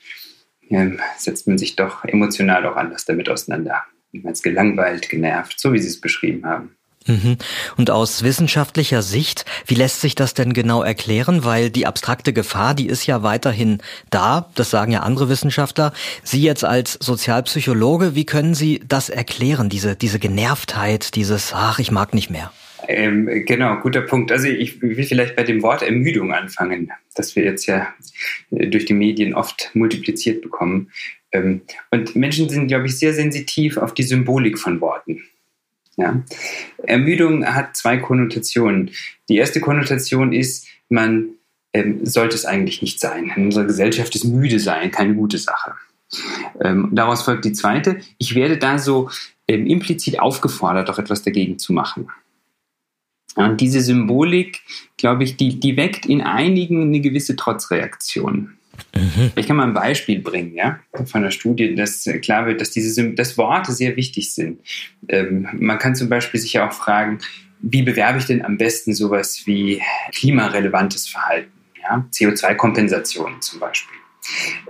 ähm, 0.70 1.00
setzt 1.18 1.48
man 1.48 1.58
sich 1.58 1.74
doch 1.74 2.04
emotional 2.04 2.64
auch 2.66 2.76
anders 2.76 3.04
damit 3.04 3.28
auseinander. 3.28 3.82
Man 4.12 4.32
ist 4.32 4.44
gelangweilt, 4.44 5.08
genervt, 5.08 5.58
so 5.58 5.72
wie 5.72 5.80
Sie 5.80 5.88
es 5.88 6.00
beschrieben 6.00 6.46
haben. 6.46 6.76
Mhm. 7.06 7.36
Und 7.76 7.90
aus 7.90 8.22
wissenschaftlicher 8.22 9.02
Sicht, 9.02 9.44
wie 9.66 9.74
lässt 9.74 10.00
sich 10.00 10.14
das 10.14 10.32
denn 10.32 10.54
genau 10.54 10.82
erklären? 10.82 11.44
Weil 11.44 11.70
die 11.70 11.86
abstrakte 11.86 12.32
Gefahr, 12.32 12.74
die 12.74 12.86
ist 12.86 13.06
ja 13.06 13.22
weiterhin 13.22 13.78
da, 14.10 14.50
das 14.54 14.70
sagen 14.70 14.92
ja 14.92 15.00
andere 15.00 15.28
Wissenschaftler. 15.28 15.92
Sie 16.22 16.42
jetzt 16.42 16.64
als 16.64 16.94
Sozialpsychologe, 16.94 18.14
wie 18.14 18.24
können 18.24 18.54
Sie 18.54 18.80
das 18.88 19.10
erklären, 19.10 19.68
diese, 19.68 19.96
diese 19.96 20.18
Genervtheit, 20.18 21.14
dieses, 21.14 21.52
ach, 21.54 21.78
ich 21.78 21.90
mag 21.90 22.14
nicht 22.14 22.30
mehr? 22.30 22.52
Ähm, 22.88 23.44
genau, 23.46 23.76
guter 23.76 24.02
Punkt. 24.02 24.32
Also 24.32 24.48
ich 24.48 24.80
will 24.82 25.04
vielleicht 25.04 25.36
bei 25.36 25.42
dem 25.42 25.62
Wort 25.62 25.82
Ermüdung 25.82 26.32
anfangen, 26.32 26.90
das 27.14 27.36
wir 27.36 27.44
jetzt 27.44 27.66
ja 27.66 27.94
äh, 28.50 28.66
durch 28.68 28.84
die 28.84 28.94
Medien 28.94 29.34
oft 29.34 29.70
multipliziert 29.74 30.42
bekommen. 30.42 30.90
Ähm, 31.32 31.62
und 31.90 32.16
Menschen 32.16 32.48
sind, 32.48 32.68
glaube 32.68 32.86
ich, 32.86 32.98
sehr 32.98 33.12
sensitiv 33.12 33.76
auf 33.76 33.94
die 33.94 34.02
Symbolik 34.02 34.58
von 34.58 34.80
Worten. 34.80 35.22
Ja? 35.96 36.22
Ermüdung 36.82 37.46
hat 37.46 37.76
zwei 37.76 37.98
Konnotationen. 37.98 38.90
Die 39.28 39.36
erste 39.36 39.60
Konnotation 39.60 40.32
ist, 40.32 40.66
man 40.88 41.30
ähm, 41.72 42.04
sollte 42.04 42.34
es 42.34 42.44
eigentlich 42.44 42.82
nicht 42.82 43.00
sein. 43.00 43.32
In 43.36 43.46
unserer 43.46 43.64
Gesellschaft 43.64 44.14
ist 44.14 44.24
müde 44.24 44.60
sein 44.60 44.90
keine 44.90 45.14
gute 45.14 45.38
Sache. 45.38 45.74
Ähm, 46.60 46.90
daraus 46.92 47.22
folgt 47.22 47.44
die 47.44 47.52
zweite, 47.52 47.98
ich 48.18 48.34
werde 48.34 48.58
da 48.58 48.78
so 48.78 49.10
ähm, 49.48 49.66
implizit 49.66 50.20
aufgefordert, 50.20 50.88
doch 50.88 50.98
etwas 50.98 51.22
dagegen 51.22 51.58
zu 51.58 51.72
machen. 51.72 52.08
Und 53.36 53.60
diese 53.60 53.80
Symbolik, 53.80 54.60
glaube 54.96 55.24
ich, 55.24 55.36
die, 55.36 55.58
die 55.58 55.76
weckt 55.76 56.06
in 56.06 56.20
einigen 56.20 56.82
eine 56.82 57.00
gewisse 57.00 57.34
Trotzreaktion. 57.34 58.56
Mhm. 58.94 59.32
Ich 59.36 59.46
kann 59.46 59.56
mal 59.56 59.66
ein 59.66 59.74
Beispiel 59.74 60.20
bringen, 60.20 60.54
ja, 60.54 60.80
von 61.04 61.22
der 61.22 61.30
Studie, 61.30 61.74
dass 61.74 62.08
klar 62.22 62.46
wird, 62.46 62.60
dass 62.60 62.70
diese 62.70 63.12
dass 63.12 63.38
Worte 63.38 63.72
sehr 63.72 63.96
wichtig 63.96 64.32
sind. 64.32 64.60
Ähm, 65.08 65.48
man 65.52 65.78
kann 65.78 65.94
zum 65.94 66.08
Beispiel 66.08 66.40
sich 66.40 66.54
ja 66.54 66.68
auch 66.68 66.72
fragen, 66.72 67.18
wie 67.60 67.82
bewerbe 67.82 68.18
ich 68.18 68.26
denn 68.26 68.44
am 68.44 68.58
besten 68.58 68.94
sowas 68.94 69.42
wie 69.46 69.80
klimarelevantes 70.12 71.08
Verhalten, 71.08 71.52
ja, 71.82 72.06
CO2-Kompensation 72.12 73.40
zum 73.40 73.60
Beispiel. 73.60 73.98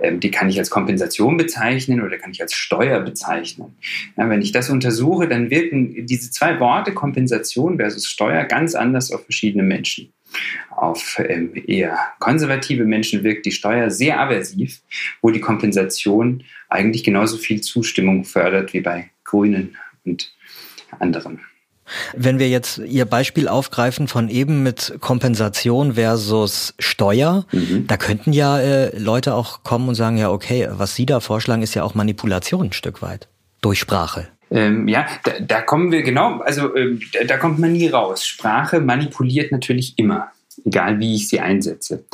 Ähm, 0.01 0.19
die 0.19 0.31
kann 0.31 0.49
ich 0.49 0.59
als 0.59 0.69
Kompensation 0.69 1.37
bezeichnen 1.37 2.01
oder 2.01 2.17
kann 2.17 2.31
ich 2.31 2.41
als 2.41 2.53
Steuer 2.53 2.99
bezeichnen. 3.01 3.75
Ja, 4.17 4.29
wenn 4.29 4.41
ich 4.41 4.51
das 4.51 4.69
untersuche, 4.69 5.27
dann 5.27 5.49
wirken 5.49 6.05
diese 6.05 6.31
zwei 6.31 6.59
Worte 6.59 6.93
Kompensation 6.93 7.77
versus 7.77 8.07
Steuer 8.07 8.43
ganz 8.45 8.75
anders 8.75 9.11
auf 9.11 9.23
verschiedene 9.23 9.63
Menschen. 9.63 10.13
Auf 10.69 11.19
ähm, 11.19 11.51
eher 11.67 11.97
konservative 12.19 12.85
Menschen 12.85 13.23
wirkt 13.23 13.45
die 13.45 13.51
Steuer 13.51 13.89
sehr 13.89 14.19
aversiv, 14.19 14.81
wo 15.21 15.29
die 15.29 15.39
Kompensation 15.39 16.43
eigentlich 16.69 17.03
genauso 17.03 17.37
viel 17.37 17.61
Zustimmung 17.61 18.25
fördert 18.25 18.73
wie 18.73 18.81
bei 18.81 19.09
Grünen 19.23 19.77
und 20.05 20.33
anderen. 20.99 21.39
Wenn 22.15 22.39
wir 22.39 22.49
jetzt 22.49 22.79
Ihr 22.79 23.05
Beispiel 23.05 23.47
aufgreifen 23.47 24.07
von 24.07 24.29
eben 24.29 24.63
mit 24.63 24.95
Kompensation 25.01 25.93
versus 25.93 26.73
Steuer, 26.79 27.45
mhm. 27.51 27.85
da 27.87 27.97
könnten 27.97 28.33
ja 28.33 28.59
äh, 28.59 28.97
Leute 28.97 29.35
auch 29.35 29.61
kommen 29.63 29.89
und 29.89 29.95
sagen, 29.95 30.17
ja, 30.17 30.31
okay, 30.31 30.67
was 30.71 30.95
Sie 30.95 31.05
da 31.05 31.19
vorschlagen, 31.19 31.61
ist 31.61 31.75
ja 31.75 31.83
auch 31.83 31.93
Manipulation 31.93 32.67
ein 32.67 32.73
Stück 32.73 33.01
weit 33.01 33.27
durch 33.61 33.79
Sprache. 33.79 34.27
Ähm, 34.51 34.87
ja, 34.87 35.07
da, 35.23 35.39
da, 35.39 35.61
kommen 35.61 35.91
wir 35.91 36.03
genau, 36.03 36.39
also 36.39 36.75
ähm, 36.75 36.99
da, 37.13 37.23
da 37.23 37.37
kommt 37.37 37.59
man 37.59 37.73
nie 37.73 37.87
raus. 37.87 38.25
Sprache 38.25 38.79
manipuliert 38.79 39.51
natürlich 39.51 39.97
immer, 39.97 40.31
egal 40.63 40.99
wie 40.99 41.15
ich 41.15 41.27
sie 41.27 41.39
einsetze. 41.39 42.05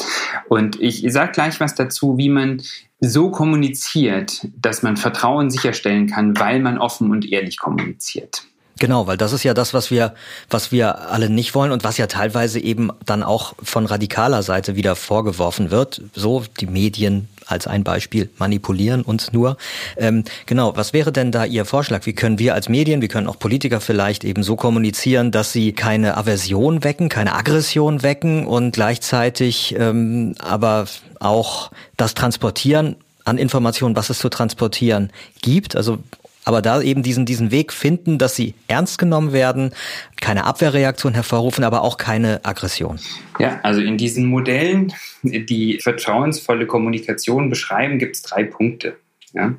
Und 0.47 0.79
ich 0.81 1.03
sage 1.11 1.33
gleich 1.33 1.59
was 1.59 1.75
dazu, 1.75 2.17
wie 2.17 2.29
man 2.29 2.61
so 2.99 3.31
kommuniziert, 3.31 4.47
dass 4.55 4.83
man 4.83 4.95
Vertrauen 4.95 5.49
sicherstellen 5.49 6.07
kann, 6.07 6.39
weil 6.39 6.59
man 6.59 6.77
offen 6.77 7.11
und 7.11 7.29
ehrlich 7.29 7.59
kommuniziert. 7.59 8.43
Genau, 8.81 9.05
weil 9.05 9.15
das 9.15 9.31
ist 9.31 9.43
ja 9.43 9.53
das, 9.53 9.75
was 9.75 9.91
wir, 9.91 10.15
was 10.49 10.71
wir 10.71 11.11
alle 11.11 11.29
nicht 11.29 11.53
wollen 11.53 11.71
und 11.71 11.83
was 11.83 11.99
ja 11.99 12.07
teilweise 12.07 12.59
eben 12.59 12.89
dann 13.05 13.21
auch 13.21 13.53
von 13.61 13.85
radikaler 13.85 14.41
Seite 14.41 14.75
wieder 14.75 14.95
vorgeworfen 14.95 15.69
wird. 15.69 16.01
So 16.15 16.43
die 16.59 16.65
Medien 16.65 17.29
als 17.45 17.67
ein 17.67 17.83
Beispiel 17.83 18.31
manipulieren 18.39 19.03
uns 19.03 19.33
nur. 19.33 19.57
Ähm, 19.97 20.23
genau, 20.47 20.75
was 20.75 20.93
wäre 20.93 21.11
denn 21.11 21.31
da 21.31 21.45
Ihr 21.45 21.65
Vorschlag? 21.65 22.07
Wie 22.07 22.13
können 22.13 22.39
wir 22.39 22.55
als 22.55 22.69
Medien, 22.69 23.03
wie 23.03 23.07
können 23.07 23.27
auch 23.27 23.37
Politiker 23.37 23.81
vielleicht 23.81 24.23
eben 24.23 24.41
so 24.41 24.55
kommunizieren, 24.55 25.29
dass 25.29 25.53
sie 25.53 25.73
keine 25.73 26.17
Aversion 26.17 26.83
wecken, 26.83 27.07
keine 27.07 27.35
Aggression 27.35 28.01
wecken 28.01 28.47
und 28.47 28.71
gleichzeitig 28.71 29.75
ähm, 29.77 30.33
aber 30.39 30.87
auch 31.19 31.69
das 31.97 32.15
Transportieren 32.15 32.95
an 33.25 33.37
Informationen, 33.37 33.95
was 33.95 34.09
es 34.09 34.17
zu 34.17 34.29
transportieren 34.29 35.11
gibt. 35.43 35.75
Also 35.75 35.99
aber 36.43 36.61
da 36.61 36.81
eben 36.81 37.03
diesen, 37.03 37.25
diesen 37.25 37.51
Weg 37.51 37.71
finden, 37.71 38.17
dass 38.17 38.35
sie 38.35 38.55
ernst 38.67 38.97
genommen 38.97 39.33
werden, 39.33 39.71
keine 40.19 40.45
Abwehrreaktion 40.45 41.13
hervorrufen, 41.13 41.63
aber 41.63 41.81
auch 41.81 41.97
keine 41.97 42.43
Aggression. 42.43 42.99
Ja, 43.39 43.59
also 43.63 43.81
in 43.81 43.97
diesen 43.97 44.25
Modellen, 44.25 44.93
die 45.23 45.79
vertrauensvolle 45.81 46.65
Kommunikation 46.65 47.49
beschreiben, 47.49 47.99
gibt 47.99 48.15
es 48.15 48.21
drei 48.23 48.43
Punkte. 48.43 48.97
Ja? 49.33 49.55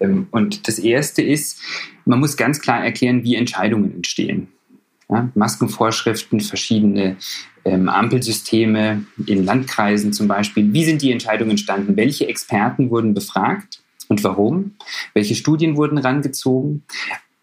Ähm, 0.00 0.26
und 0.30 0.66
das 0.66 0.78
erste 0.78 1.22
ist, 1.22 1.60
man 2.04 2.18
muss 2.18 2.36
ganz 2.36 2.60
klar 2.60 2.84
erklären, 2.84 3.22
wie 3.22 3.36
Entscheidungen 3.36 3.94
entstehen. 3.94 4.48
Ja? 5.08 5.30
Maskenvorschriften, 5.34 6.40
verschiedene 6.40 7.16
ähm, 7.64 7.88
Ampelsysteme 7.88 9.04
in 9.26 9.44
Landkreisen 9.44 10.12
zum 10.12 10.28
Beispiel. 10.28 10.72
Wie 10.72 10.84
sind 10.84 11.02
die 11.02 11.12
Entscheidungen 11.12 11.50
entstanden? 11.50 11.96
Welche 11.96 12.26
Experten 12.26 12.90
wurden 12.90 13.14
befragt? 13.14 13.79
Und 14.10 14.24
warum? 14.24 14.72
Welche 15.14 15.36
Studien 15.36 15.76
wurden 15.76 15.96
rangezogen? 15.96 16.82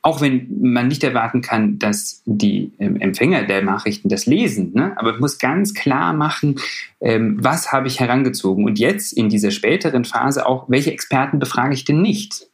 Auch 0.02 0.22
wenn 0.22 0.48
man 0.62 0.88
nicht 0.88 1.04
erwarten 1.04 1.42
kann, 1.42 1.80
dass 1.80 2.22
die 2.26 2.74
ähm, 2.78 2.98
Empfänger 2.98 3.44
der 3.44 3.64
Nachrichten 3.64 4.10
das 4.10 4.26
lesen, 4.26 4.74
ne? 4.74 4.94
aber 4.98 5.14
man 5.14 5.22
muss 5.22 5.40
ganz 5.40 5.74
klar 5.74 6.14
machen, 6.14 6.60
ähm, 7.02 7.38
was 7.42 7.72
habe 7.72 7.88
ich 7.88 8.00
herangezogen 8.00 8.66
und 8.66 8.80
jetzt 8.80 9.14
in 9.14 9.30
dieser 9.30 9.52
späteren 9.52 10.06
Phase 10.06 10.46
auch, 10.46 10.70
welche 10.70 10.92
Experten 10.92 11.40
befrage 11.40 11.74
ich 11.74 11.86
denn 11.86 12.02
nicht? 12.02 12.48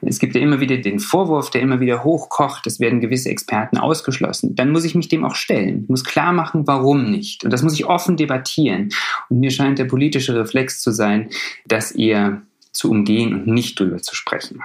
Es 0.00 0.18
gibt 0.18 0.34
ja 0.34 0.40
immer 0.40 0.60
wieder 0.60 0.78
den 0.78 0.98
Vorwurf, 0.98 1.50
der 1.50 1.60
immer 1.60 1.80
wieder 1.80 2.04
hochkocht, 2.04 2.66
es 2.66 2.80
werden 2.80 3.00
gewisse 3.00 3.28
Experten 3.28 3.76
ausgeschlossen. 3.76 4.54
Dann 4.54 4.70
muss 4.70 4.84
ich 4.84 4.94
mich 4.94 5.08
dem 5.08 5.24
auch 5.24 5.34
stellen. 5.34 5.82
Ich 5.82 5.88
muss 5.88 6.04
klar 6.04 6.32
machen, 6.32 6.66
warum 6.66 7.10
nicht. 7.10 7.44
Und 7.44 7.52
das 7.52 7.62
muss 7.62 7.74
ich 7.74 7.84
offen 7.84 8.16
debattieren. 8.16 8.90
Und 9.28 9.40
mir 9.40 9.50
scheint 9.50 9.78
der 9.78 9.84
politische 9.84 10.34
Reflex 10.34 10.80
zu 10.80 10.90
sein, 10.90 11.28
dass 11.66 11.92
ihr 11.92 12.42
zu 12.72 12.90
umgehen 12.90 13.34
und 13.34 13.46
nicht 13.46 13.78
drüber 13.78 13.98
zu 13.98 14.14
sprechen. 14.14 14.62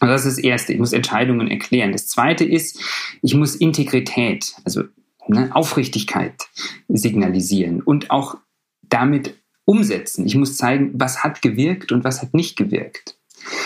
Also 0.00 0.12
das 0.12 0.26
ist 0.26 0.38
das 0.38 0.44
Erste. 0.44 0.72
Ich 0.72 0.78
muss 0.78 0.92
Entscheidungen 0.92 1.48
erklären. 1.48 1.92
Das 1.92 2.08
Zweite 2.08 2.44
ist, 2.44 2.80
ich 3.22 3.34
muss 3.34 3.54
Integrität, 3.54 4.54
also 4.64 4.84
ne, 5.28 5.54
Aufrichtigkeit 5.54 6.34
signalisieren 6.88 7.80
und 7.80 8.10
auch 8.10 8.36
damit 8.82 9.34
umsetzen. 9.64 10.26
Ich 10.26 10.34
muss 10.34 10.56
zeigen, 10.56 10.90
was 10.94 11.24
hat 11.24 11.42
gewirkt 11.42 11.92
und 11.92 12.04
was 12.04 12.20
hat 12.20 12.34
nicht 12.34 12.56
gewirkt. 12.56 13.16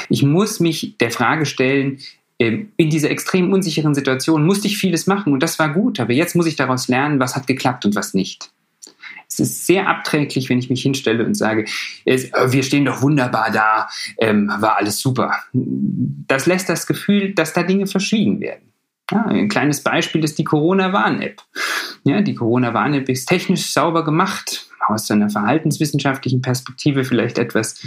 Ich 0.09 0.23
muss 0.23 0.61
mich 0.61 0.97
der 0.99 1.11
Frage 1.11 1.47
stellen, 1.47 1.99
ähm, 2.39 2.73
in 2.77 2.91
dieser 2.91 3.11
extrem 3.11 3.53
unsicheren 3.53 3.95
Situation 3.95 4.47
musste 4.47 4.69
ich 4.69 4.79
vieles 4.79 5.07
machen 5.07 5.33
und 5.33 5.43
das 5.43 5.59
war 5.59 5.73
gut, 5.73 5.99
aber 5.99 6.13
jetzt 6.13 6.37
muss 6.37 6.47
ich 6.47 6.57
daraus 6.57 6.89
lernen, 6.89 7.19
was 7.19 7.35
hat 7.35 7.47
geklappt 7.47 7.85
und 7.85 7.97
was 7.97 8.15
nicht. 8.15 8.51
Es 9.39 9.51
ist 9.51 9.67
sehr 9.67 9.89
abträglich, 9.89 10.49
wenn 10.49 10.59
ich 10.59 10.71
mich 10.71 10.83
hinstelle 10.83 11.25
und 11.25 11.35
sage, 11.35 11.65
es, 12.05 12.33
äh, 12.33 12.53
wir 12.53 12.63
stehen 12.63 12.85
doch 12.85 13.03
wunderbar 13.03 13.51
da, 13.51 13.89
ähm, 14.19 14.51
war 14.59 14.77
alles 14.77 15.01
super. 15.01 15.33
Das 15.53 16.47
lässt 16.47 16.69
das 16.69 16.87
Gefühl, 16.87 17.35
dass 17.35 17.53
da 17.53 17.63
Dinge 17.63 17.87
verschwiegen 17.87 18.41
werden. 18.41 18.73
Ja, 19.11 19.25
ein 19.25 19.49
kleines 19.49 19.83
Beispiel 19.83 20.23
ist 20.23 20.39
die 20.39 20.45
Corona-Warn-App. 20.45 21.41
Ja, 22.05 22.21
die 22.21 22.35
Corona-Warn-App 22.35 23.09
ist 23.09 23.27
technisch 23.27 23.73
sauber 23.73 24.05
gemacht, 24.05 24.67
aus 24.87 25.11
einer 25.11 25.31
verhaltenswissenschaftlichen 25.31 26.43
Perspektive 26.43 27.05
vielleicht 27.05 27.39
etwas 27.39 27.81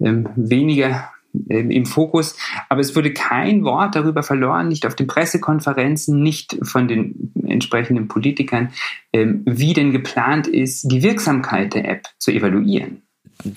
ähm, 0.00 0.28
weniger 0.34 1.10
im 1.48 1.86
Fokus, 1.86 2.36
aber 2.68 2.80
es 2.80 2.94
wurde 2.94 3.12
kein 3.12 3.64
Wort 3.64 3.94
darüber 3.94 4.22
verloren, 4.22 4.68
nicht 4.68 4.86
auf 4.86 4.94
den 4.94 5.06
Pressekonferenzen, 5.06 6.22
nicht 6.22 6.58
von 6.62 6.88
den 6.88 7.32
entsprechenden 7.46 8.08
Politikern, 8.08 8.70
ähm, 9.12 9.42
wie 9.46 9.72
denn 9.72 9.92
geplant 9.92 10.46
ist, 10.46 10.90
die 10.90 11.02
Wirksamkeit 11.02 11.74
der 11.74 11.88
App 11.88 12.08
zu 12.18 12.30
evaluieren 12.30 13.01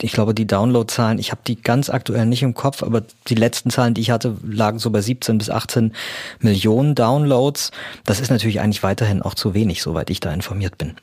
ich 0.02 0.12
glaube, 0.12 0.34
die 0.34 0.48
Downloadzahlen, 0.48 1.20
ich 1.20 1.32
habe 1.32 1.42
die 1.46 1.62
ganz 1.62 1.90
aktuell 1.90 2.26
nicht 2.26 2.44
im 2.44 2.54
Kopf, 2.54 2.84
aber 2.84 3.04
die 3.28 3.36
letzten 3.36 3.70
Zahlen, 3.70 3.94
die 3.94 4.02
ich 4.02 4.12
hatte, 4.12 4.38
lagen 4.46 4.80
so 4.80 4.90
bei 4.90 5.02
17 5.02 5.38
bis 5.38 5.50
18 5.50 5.94
Millionen 6.40 6.96
Downloads. 6.96 7.72
Das 8.06 8.20
ist 8.20 8.30
natürlich 8.30 8.60
eigentlich 8.60 8.84
weiterhin 8.84 9.22
auch 9.22 9.34
zu 9.34 9.54
wenig, 9.54 9.82
soweit 9.82 10.10
ich 10.10 10.20
da 10.20 10.34
informiert 10.34 10.78
bin. 10.78 10.94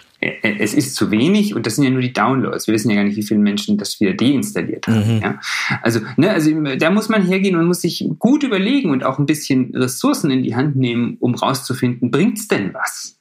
Es 0.43 0.73
ist 0.73 0.95
zu 0.95 1.11
wenig 1.11 1.55
und 1.55 1.67
das 1.67 1.77
sind 1.77 1.85
ja 1.85 1.91
nur 1.91 2.01
die 2.01 2.13
Downloads. 2.13 2.67
Wir 2.67 2.75
wissen 2.75 2.91
ja 2.91 2.97
gar 2.97 3.05
nicht, 3.05 3.17
wie 3.17 3.25
viele 3.25 3.41
Menschen 3.41 3.77
das 3.77 3.99
wieder 4.01 4.15
deinstalliert 4.15 4.87
haben. 4.87 5.17
Mhm. 5.17 5.23
Ja? 5.23 5.41
Also, 5.83 6.01
ne, 6.17 6.31
also 6.31 6.51
da 6.77 6.91
muss 6.91 7.09
man 7.09 7.27
hergehen 7.27 7.57
und 7.57 7.67
muss 7.67 7.81
sich 7.81 8.09
gut 8.19 8.45
überlegen 8.45 8.91
und 8.91 9.05
auch 9.05 9.19
ein 9.19 9.27
bisschen 9.27 9.75
Ressourcen 9.75 10.31
in 10.31 10.43
die 10.43 10.55
Hand 10.55 10.77
nehmen, 10.77 11.17
um 11.19 11.35
rauszufinden, 11.35 12.11
bringt's 12.11 12.47
denn 12.49 12.73
was? 12.73 13.19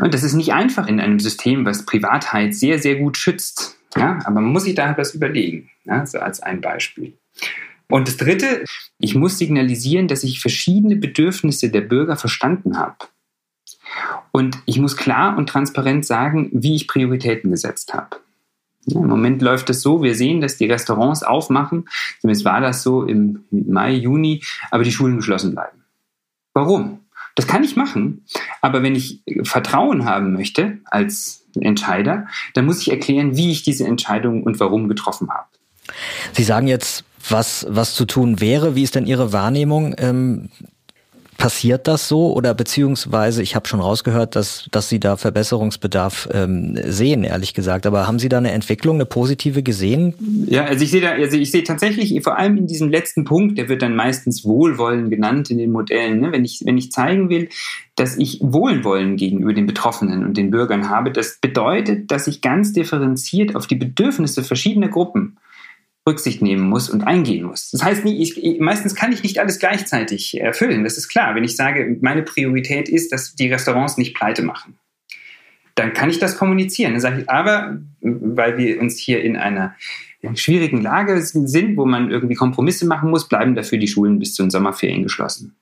Und 0.00 0.12
das 0.12 0.22
ist 0.22 0.34
nicht 0.34 0.52
einfach 0.52 0.88
in 0.88 1.00
einem 1.00 1.20
System, 1.20 1.64
was 1.64 1.86
Privatheit 1.86 2.54
sehr, 2.54 2.78
sehr 2.78 2.96
gut 2.96 3.16
schützt. 3.16 3.75
Ja, 3.96 4.18
aber 4.24 4.40
man 4.40 4.52
muss 4.52 4.64
sich 4.64 4.74
da 4.74 4.90
etwas 4.90 5.14
überlegen, 5.14 5.70
ja, 5.84 6.04
so 6.06 6.18
als 6.18 6.40
ein 6.40 6.60
Beispiel. 6.60 7.14
Und 7.88 8.08
das 8.08 8.16
Dritte, 8.16 8.64
ich 8.98 9.14
muss 9.14 9.38
signalisieren, 9.38 10.08
dass 10.08 10.24
ich 10.24 10.40
verschiedene 10.40 10.96
Bedürfnisse 10.96 11.70
der 11.70 11.82
Bürger 11.82 12.16
verstanden 12.16 12.78
habe. 12.78 12.96
Und 14.32 14.58
ich 14.66 14.78
muss 14.78 14.96
klar 14.96 15.38
und 15.38 15.48
transparent 15.48 16.04
sagen, 16.04 16.50
wie 16.52 16.74
ich 16.74 16.88
Prioritäten 16.88 17.50
gesetzt 17.50 17.94
habe. 17.94 18.16
Ja, 18.86 19.00
Im 19.00 19.08
Moment 19.08 19.42
läuft 19.42 19.70
es 19.70 19.82
so, 19.82 20.02
wir 20.02 20.14
sehen, 20.14 20.40
dass 20.40 20.56
die 20.56 20.66
Restaurants 20.66 21.22
aufmachen, 21.22 21.88
zumindest 22.20 22.44
war 22.44 22.60
das 22.60 22.82
so 22.82 23.04
im 23.04 23.44
Mai, 23.50 23.92
Juni, 23.92 24.42
aber 24.70 24.84
die 24.84 24.92
Schulen 24.92 25.16
geschlossen 25.16 25.52
bleiben. 25.52 25.84
Warum? 26.54 27.00
Das 27.34 27.46
kann 27.46 27.64
ich 27.64 27.76
machen, 27.76 28.24
aber 28.62 28.82
wenn 28.82 28.94
ich 28.94 29.22
Vertrauen 29.42 30.06
haben 30.06 30.32
möchte 30.32 30.78
als 30.84 31.45
Entscheider, 31.62 32.26
dann 32.54 32.66
muss 32.66 32.80
ich 32.80 32.90
erklären, 32.90 33.36
wie 33.36 33.50
ich 33.50 33.62
diese 33.62 33.86
Entscheidung 33.86 34.42
und 34.42 34.60
warum 34.60 34.88
getroffen 34.88 35.28
habe. 35.30 35.48
Sie 36.32 36.42
sagen 36.42 36.66
jetzt, 36.66 37.04
was, 37.28 37.66
was 37.68 37.94
zu 37.94 38.04
tun 38.04 38.40
wäre. 38.40 38.74
Wie 38.74 38.82
ist 38.82 38.94
denn 38.94 39.06
Ihre 39.06 39.32
Wahrnehmung? 39.32 39.94
Ähm 39.98 40.50
Passiert 41.38 41.86
das 41.86 42.08
so 42.08 42.32
oder 42.32 42.54
beziehungsweise 42.54 43.42
ich 43.42 43.54
habe 43.54 43.68
schon 43.68 43.80
rausgehört, 43.80 44.36
dass, 44.36 44.68
dass 44.70 44.88
Sie 44.88 44.98
da 44.98 45.16
Verbesserungsbedarf 45.16 46.28
ähm, 46.32 46.78
sehen, 46.84 47.24
ehrlich 47.24 47.52
gesagt. 47.52 47.86
Aber 47.86 48.06
haben 48.06 48.18
Sie 48.18 48.28
da 48.28 48.38
eine 48.38 48.52
Entwicklung, 48.52 48.96
eine 48.96 49.06
positive 49.06 49.62
gesehen? 49.62 50.14
Ja, 50.48 50.64
also 50.64 50.82
ich 50.82 50.90
sehe 50.90 51.00
da, 51.00 51.10
also 51.10 51.36
ich 51.36 51.50
sehe 51.50 51.62
tatsächlich 51.62 52.22
vor 52.22 52.38
allem 52.38 52.56
in 52.56 52.66
diesem 52.66 52.88
letzten 52.88 53.24
Punkt, 53.24 53.58
der 53.58 53.68
wird 53.68 53.82
dann 53.82 53.94
meistens 53.94 54.44
Wohlwollen 54.44 55.10
genannt 55.10 55.50
in 55.50 55.58
den 55.58 55.72
Modellen. 55.72 56.20
Ne? 56.20 56.32
Wenn 56.32 56.44
ich 56.44 56.62
wenn 56.64 56.78
ich 56.78 56.90
zeigen 56.90 57.28
will, 57.28 57.48
dass 57.96 58.16
ich 58.16 58.40
Wohlwollen 58.42 59.16
gegenüber 59.16 59.52
den 59.52 59.66
Betroffenen 59.66 60.24
und 60.24 60.36
den 60.36 60.50
Bürgern 60.50 60.88
habe, 60.88 61.10
das 61.10 61.38
bedeutet, 61.40 62.10
dass 62.10 62.26
ich 62.26 62.40
ganz 62.40 62.72
differenziert 62.72 63.56
auf 63.56 63.66
die 63.66 63.76
Bedürfnisse 63.76 64.42
verschiedener 64.42 64.88
Gruppen 64.88 65.35
Rücksicht 66.06 66.40
nehmen 66.40 66.68
muss 66.68 66.88
und 66.88 67.02
eingehen 67.02 67.44
muss. 67.44 67.70
Das 67.70 67.82
heißt, 67.82 68.04
nie, 68.04 68.22
ich, 68.22 68.60
meistens 68.60 68.94
kann 68.94 69.12
ich 69.12 69.22
nicht 69.22 69.38
alles 69.40 69.58
gleichzeitig 69.58 70.40
erfüllen. 70.40 70.84
Das 70.84 70.96
ist 70.96 71.08
klar. 71.08 71.34
Wenn 71.34 71.44
ich 71.44 71.56
sage, 71.56 71.98
meine 72.00 72.22
Priorität 72.22 72.88
ist, 72.88 73.12
dass 73.12 73.34
die 73.34 73.52
Restaurants 73.52 73.96
nicht 73.96 74.14
pleite 74.14 74.42
machen, 74.42 74.78
dann 75.74 75.92
kann 75.92 76.08
ich 76.08 76.18
das 76.18 76.38
kommunizieren. 76.38 76.92
Dann 76.92 77.00
sage 77.00 77.22
ich, 77.22 77.30
aber 77.30 77.78
weil 78.00 78.56
wir 78.56 78.80
uns 78.80 78.98
hier 78.98 79.22
in 79.22 79.36
einer 79.36 79.74
schwierigen 80.34 80.80
Lage 80.80 81.20
sind, 81.20 81.76
wo 81.76 81.84
man 81.84 82.10
irgendwie 82.10 82.34
Kompromisse 82.34 82.86
machen 82.86 83.10
muss, 83.10 83.28
bleiben 83.28 83.54
dafür 83.54 83.78
die 83.78 83.88
Schulen 83.88 84.18
bis 84.18 84.34
zu 84.34 84.42
den 84.42 84.50
Sommerferien 84.50 85.02
geschlossen. 85.02 85.56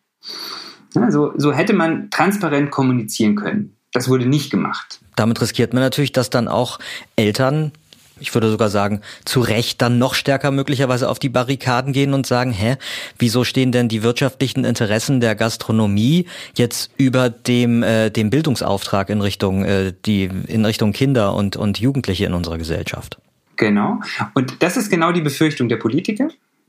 Ja, 0.94 1.10
so 1.10 1.52
hätte 1.52 1.72
man 1.72 2.10
transparent 2.10 2.70
kommunizieren 2.70 3.34
können. 3.34 3.76
Das 3.92 4.08
wurde 4.08 4.26
nicht 4.26 4.50
gemacht. 4.50 5.00
Damit 5.16 5.40
riskiert 5.40 5.72
man 5.72 5.82
natürlich, 5.82 6.12
dass 6.12 6.30
dann 6.30 6.48
auch 6.48 6.78
Eltern 7.16 7.72
ich 8.20 8.32
würde 8.32 8.50
sogar 8.50 8.70
sagen, 8.70 9.00
zu 9.24 9.40
Recht 9.40 9.82
dann 9.82 9.98
noch 9.98 10.14
stärker 10.14 10.50
möglicherweise 10.50 11.08
auf 11.08 11.18
die 11.18 11.28
Barrikaden 11.28 11.92
gehen 11.92 12.14
und 12.14 12.26
sagen, 12.26 12.52
hä, 12.52 12.76
wieso 13.18 13.44
stehen 13.44 13.72
denn 13.72 13.88
die 13.88 14.02
wirtschaftlichen 14.02 14.64
Interessen 14.64 15.20
der 15.20 15.34
Gastronomie 15.34 16.26
jetzt 16.54 16.90
über 16.96 17.30
dem, 17.30 17.82
äh, 17.82 18.10
dem 18.10 18.30
Bildungsauftrag 18.30 19.10
in 19.10 19.20
Richtung, 19.20 19.64
äh, 19.64 19.92
die, 20.06 20.30
in 20.46 20.64
Richtung 20.64 20.92
Kinder 20.92 21.34
und, 21.34 21.56
und 21.56 21.78
Jugendliche 21.80 22.26
in 22.26 22.34
unserer 22.34 22.58
Gesellschaft? 22.58 23.18
Genau. 23.56 24.00
Und 24.34 24.62
das 24.62 24.76
ist 24.76 24.90
genau 24.90 25.12
die 25.12 25.20
Befürchtung 25.20 25.68
der 25.68 25.76
Politiker. 25.76 26.28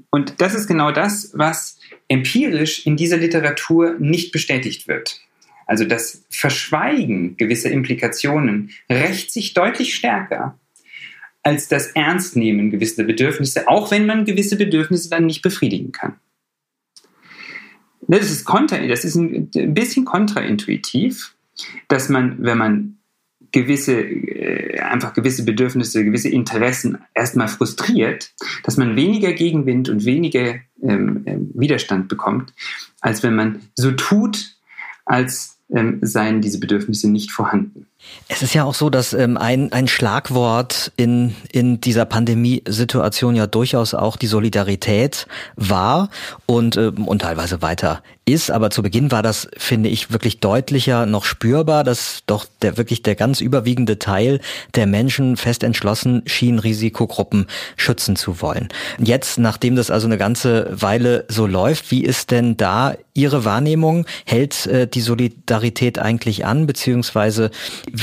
Und 0.09 0.35
das 0.39 0.55
ist 0.55 0.67
genau 0.67 0.91
das, 0.91 1.31
was 1.33 1.77
empirisch 2.07 2.85
in 2.85 2.95
dieser 2.95 3.17
Literatur 3.17 3.95
nicht 3.99 4.31
bestätigt 4.31 4.87
wird. 4.87 5.19
Also 5.67 5.83
das 5.83 6.23
Verschweigen 6.29 7.37
gewisser 7.37 7.71
Implikationen 7.71 8.71
rächt 8.89 9.31
sich 9.31 9.53
deutlich 9.53 9.95
stärker 9.95 10.57
als 11.45 11.67
das 11.67 11.87
Ernstnehmen 11.91 12.71
gewisser 12.71 13.03
Bedürfnisse, 13.03 13.67
auch 13.67 13.91
wenn 13.91 14.07
man 14.07 14.25
gewisse 14.25 14.57
Bedürfnisse 14.57 15.09
dann 15.09 15.27
nicht 15.27 15.43
befriedigen 15.43 15.91
kann. 15.91 16.15
Das 18.07 18.31
ist, 18.31 18.45
kontra, 18.45 18.77
das 18.87 19.05
ist 19.05 19.15
ein 19.15 19.73
bisschen 19.73 20.05
kontraintuitiv, 20.05 21.35
dass 21.87 22.09
man, 22.09 22.37
wenn 22.39 22.57
man 22.57 22.97
gewisse, 23.51 23.93
äh, 23.93 24.79
einfach 24.79 25.13
gewisse 25.13 25.45
Bedürfnisse, 25.45 26.03
gewisse 26.03 26.29
Interessen 26.29 26.97
erstmal 27.13 27.47
frustriert, 27.47 28.33
dass 28.63 28.77
man 28.77 28.95
weniger 28.95 29.31
Gegenwind 29.33 29.87
und 29.87 30.03
weniger 30.03 30.55
ähm, 30.81 31.23
ähm 31.25 31.51
Widerstand 31.53 32.07
bekommt, 32.07 32.53
als 33.01 33.21
wenn 33.21 33.35
man 33.35 33.61
so 33.75 33.91
tut, 33.91 34.57
als 35.05 35.59
ähm, 35.69 35.99
seien 36.01 36.41
diese 36.41 36.59
Bedürfnisse 36.59 37.09
nicht 37.09 37.31
vorhanden. 37.31 37.87
Es 38.27 38.41
ist 38.41 38.55
ja 38.55 38.63
auch 38.63 38.73
so, 38.73 38.89
dass 38.89 39.13
ähm, 39.13 39.37
ein, 39.37 39.71
ein 39.71 39.87
Schlagwort 39.87 40.91
in, 40.97 41.35
in 41.51 41.79
dieser 41.79 42.05
Pandemiesituation 42.05 43.35
ja 43.35 43.45
durchaus 43.45 43.93
auch 43.93 44.17
die 44.17 44.25
Solidarität 44.25 45.27
war 45.55 46.09
und, 46.47 46.75
ähm, 46.75 47.07
und 47.07 47.21
teilweise 47.21 47.61
weiter 47.61 48.01
ist. 48.25 48.49
Aber 48.49 48.71
zu 48.71 48.81
Beginn 48.81 49.11
war 49.11 49.21
das, 49.21 49.47
finde 49.57 49.89
ich, 49.89 50.11
wirklich 50.11 50.39
deutlicher 50.39 51.05
noch 51.05 51.23
spürbar, 51.23 51.83
dass 51.83 52.23
doch 52.25 52.45
der 52.61 52.77
wirklich 52.77 53.03
der 53.03 53.15
ganz 53.15 53.41
überwiegende 53.41 53.99
Teil 53.99 54.39
der 54.73 54.87
Menschen 54.87 55.37
fest 55.37 55.63
entschlossen 55.63 56.23
schien, 56.25 56.59
Risikogruppen 56.59 57.45
schützen 57.77 58.15
zu 58.15 58.41
wollen. 58.41 58.69
Jetzt, 58.97 59.37
nachdem 59.37 59.75
das 59.75 59.91
also 59.91 60.07
eine 60.07 60.17
ganze 60.17 60.69
Weile 60.71 61.25
so 61.27 61.45
läuft, 61.45 61.91
wie 61.91 62.03
ist 62.03 62.31
denn 62.31 62.57
da 62.57 62.95
Ihre 63.13 63.45
Wahrnehmung? 63.45 64.05
Hält 64.25 64.65
äh, 64.65 64.87
die 64.87 65.01
Solidarität 65.01 65.99
eigentlich 65.99 66.45
an, 66.45 66.65
beziehungsweise 66.65 67.51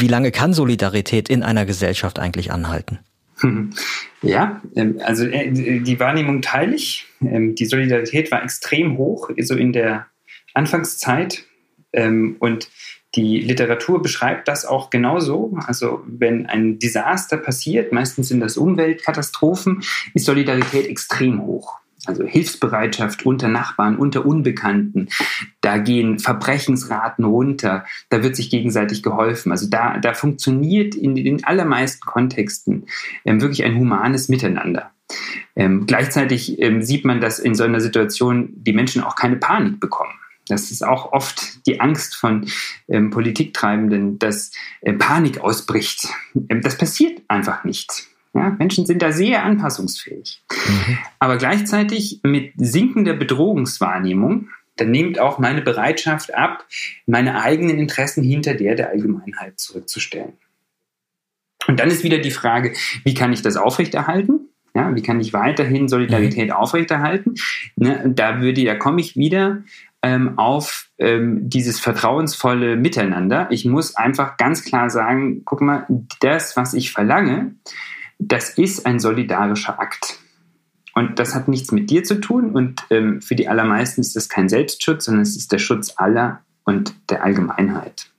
wie 0.01 0.09
lange 0.09 0.31
kann 0.31 0.53
Solidarität 0.55 1.29
in 1.29 1.43
einer 1.43 1.67
Gesellschaft 1.67 2.19
eigentlich 2.19 2.53
anhalten? 2.53 2.99
Ja, 4.25 4.63
ähm, 4.77 5.01
also 5.03 5.27
äh, 5.27 5.51
die 5.51 5.99
Wahrnehmung 5.99 6.43
teile 6.43 6.77
ich. 6.77 7.07
Ähm, 7.21 7.57
die 7.57 7.67
Solidarität 7.67 8.31
war 8.31 8.45
extrem 8.45 8.97
hoch, 8.97 9.31
so 9.41 9.57
in 9.57 9.73
der 9.73 10.07
Anfangszeit. 10.55 11.45
Ähm, 11.93 12.37
und 12.39 12.69
die 13.17 13.41
Literatur 13.41 14.01
beschreibt 14.01 14.47
das 14.47 14.65
auch 14.65 14.91
genauso. 14.91 15.59
Also 15.67 16.05
wenn 16.07 16.47
ein 16.47 16.79
Desaster 16.79 17.37
passiert, 17.37 17.93
meistens 17.93 18.29
sind 18.29 18.39
das 18.39 18.57
Umweltkatastrophen, 18.57 19.83
ist 20.15 20.25
Solidarität 20.25 20.87
extrem 20.87 21.43
hoch 21.43 21.82
also 22.07 22.25
Hilfsbereitschaft 22.25 23.25
unter 23.25 23.49
Nachbarn, 23.49 23.97
unter 23.97 24.27
Unbekannten. 24.27 25.09
Da 25.61 25.79
gehen 25.79 26.19
Verbrechensraten 26.19 27.25
runter. 27.25 27.85
Da 28.09 28.23
wird 28.23 28.37
sich 28.37 28.51
gegenseitig 28.51 29.03
geholfen. 29.03 29.53
Also 29.53 29.69
da, 29.69 29.99
da 29.99 30.15
funktioniert 30.15 30.95
in 30.95 31.15
den 31.15 31.45
allermeisten 31.45 32.05
Kontexten 32.05 32.87
ähm, 33.25 33.41
wirklich 33.41 33.65
ein 33.65 33.77
humanes 33.77 34.29
Miteinander. 34.29 34.91
Ähm, 35.55 35.87
gleichzeitig 35.87 36.61
ähm, 36.61 36.83
sieht 36.83 37.05
man, 37.05 37.21
dass 37.21 37.39
in 37.39 37.55
so 37.55 37.65
einer 37.65 37.81
Situation 37.81 38.51
die 38.55 38.73
Menschen 38.73 39.03
auch 39.03 39.15
keine 39.15 39.37
Panik 39.37 39.79
bekommen. 39.79 40.15
Das 40.49 40.71
ist 40.71 40.85
auch 40.85 41.13
oft 41.13 41.67
die 41.67 41.81
Angst 41.81 42.17
von 42.17 42.47
ähm, 42.89 43.11
Politiktreibenden, 43.11 44.19
dass 44.19 44.51
äh, 44.81 44.93
Panik 44.93 45.41
ausbricht. 45.41 46.09
Ähm, 46.49 46.63
das 46.63 46.77
passiert 46.77 47.23
einfach 47.29 47.65
nicht. 47.65 48.09
Ja, 48.35 48.51
Menschen 48.59 48.87
sind 48.87 49.03
da 49.03 49.13
sehr 49.13 49.45
anpassungsfähig. 49.45 50.43
Mhm. 50.51 50.99
Aber 51.19 51.37
gleichzeitig 51.37 52.21
mit 52.23 52.53
sinkender 52.57 53.15
Bedrohungswahrnehmung, 53.15 54.49
dann 54.77 54.91
nimmt 54.91 55.19
auch 55.19 55.39
meine 55.39 55.61
Bereitschaft 55.61 56.35
ab, 56.35 56.65
meine 57.07 57.43
eigenen 57.43 57.79
Interessen 57.79 58.23
hinter 58.23 58.55
der 58.55 58.75
der 58.75 58.89
Allgemeinheit 58.89 59.61
zurückzustellen. 59.61 60.33
Und 61.69 61.79
dann 61.79 61.89
ist 61.89 62.05
wieder 62.05 62.19
die 62.19 62.31
Frage, 62.31 62.73
wie 63.05 63.15
kann 63.15 63.33
ich 63.33 63.43
das 63.43 63.57
aufrechterhalten? 63.57 64.49
Ja, 64.75 64.95
wie 64.95 65.03
kann 65.03 65.21
ich 65.21 65.35
weiterhin 65.35 65.89
Solidarität 65.89 66.49
mhm. 66.49 66.55
aufrechterhalten? 66.55 67.35
Ne, 67.77 68.11
da 68.15 68.41
würde, 68.41 68.65
da 68.65 68.75
komme 68.75 69.03
ich 69.03 69.17
wieder 69.17 69.63
ähm, 70.03 70.39
auf 70.39 70.89
ähm, 70.99 71.49
dieses 71.51 71.79
vertrauensvolle 71.79 72.77
Miteinander. 72.77 73.49
Ich 73.51 73.67
muss 73.67 73.95
einfach 73.95 74.39
ganz 74.39 74.65
klar 74.65 74.89
sagen, 74.89 75.43
guck 75.45 75.61
mal, 75.61 75.87
das, 76.21 76.57
was 76.57 76.73
ich 76.73 76.91
verlange, 76.91 77.55
das 78.29 78.51
ist 78.51 78.87
ein 78.87 79.01
solidarischer 79.01 79.81
Akt. 79.81 80.19
Und 80.95 81.19
das 81.19 81.35
hat 81.35 81.49
nichts 81.49 81.73
mit 81.73 81.91
dir 81.91 82.05
zu 82.05 82.21
tun. 82.21 82.53
Und 82.53 82.85
ähm, 82.91 83.23
für 83.23 83.35
die 83.35 83.49
allermeisten 83.49 84.01
ist 84.01 84.15
das 84.15 84.29
kein 84.29 84.49
Selbstschutz, 84.49 85.07
sondern 85.07 85.23
es 85.23 85.37
ist 85.37 85.53
der 85.53 85.59
Schutz 85.59 85.95
aller 85.97 86.41
und 86.65 86.95
der 87.11 87.25
Allgemeinheit. 87.25 88.11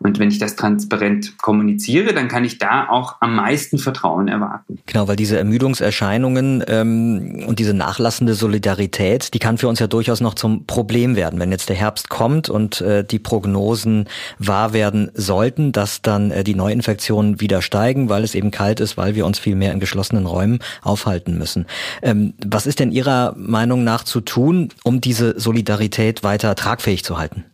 Und 0.00 0.18
wenn 0.18 0.28
ich 0.28 0.38
das 0.38 0.56
transparent 0.56 1.38
kommuniziere, 1.38 2.14
dann 2.14 2.28
kann 2.28 2.44
ich 2.44 2.58
da 2.58 2.88
auch 2.88 3.16
am 3.20 3.34
meisten 3.34 3.78
Vertrauen 3.78 4.28
erwarten. 4.28 4.78
Genau, 4.86 5.08
weil 5.08 5.16
diese 5.16 5.38
Ermüdungserscheinungen 5.38 6.64
ähm, 6.68 7.44
und 7.46 7.58
diese 7.58 7.74
nachlassende 7.74 8.34
Solidarität, 8.34 9.34
die 9.34 9.38
kann 9.38 9.58
für 9.58 9.68
uns 9.68 9.80
ja 9.80 9.86
durchaus 9.86 10.20
noch 10.20 10.34
zum 10.34 10.66
Problem 10.66 11.16
werden. 11.16 11.40
Wenn 11.40 11.50
jetzt 11.50 11.68
der 11.68 11.76
Herbst 11.76 12.08
kommt 12.08 12.48
und 12.48 12.80
äh, 12.80 13.04
die 13.04 13.18
Prognosen 13.18 14.08
wahr 14.38 14.72
werden 14.72 15.10
sollten, 15.14 15.72
dass 15.72 16.02
dann 16.02 16.30
äh, 16.30 16.44
die 16.44 16.54
Neuinfektionen 16.54 17.40
wieder 17.40 17.62
steigen, 17.62 18.08
weil 18.08 18.24
es 18.24 18.34
eben 18.34 18.50
kalt 18.50 18.80
ist, 18.80 18.96
weil 18.96 19.14
wir 19.14 19.26
uns 19.26 19.38
viel 19.38 19.56
mehr 19.56 19.72
in 19.72 19.80
geschlossenen 19.80 20.26
Räumen 20.26 20.60
aufhalten 20.82 21.36
müssen. 21.38 21.66
Ähm, 22.02 22.34
was 22.44 22.66
ist 22.66 22.78
denn 22.78 22.92
Ihrer 22.92 23.34
Meinung 23.36 23.84
nach 23.84 24.04
zu 24.04 24.20
tun, 24.20 24.68
um 24.84 25.00
diese 25.00 25.38
Solidarität 25.38 26.22
weiter 26.22 26.54
tragfähig 26.54 27.04
zu 27.04 27.18
halten? 27.18 27.44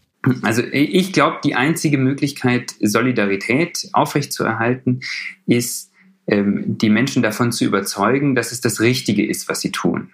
Also 0.43 0.63
ich 0.73 1.13
glaube, 1.13 1.39
die 1.45 1.55
einzige 1.55 1.99
Möglichkeit, 1.99 2.75
Solidarität 2.81 3.89
aufrechtzuerhalten, 3.93 5.01
ist, 5.47 5.91
ähm, 6.27 6.79
die 6.79 6.89
Menschen 6.89 7.23
davon 7.23 7.53
zu 7.53 7.65
überzeugen, 7.65 8.35
dass 8.35 8.53
es 8.53 8.61
das 8.61 8.81
Richtige 8.81 9.27
ist, 9.27 9.49
was 9.49 9.61
sie 9.61 9.71
tun. 9.71 10.11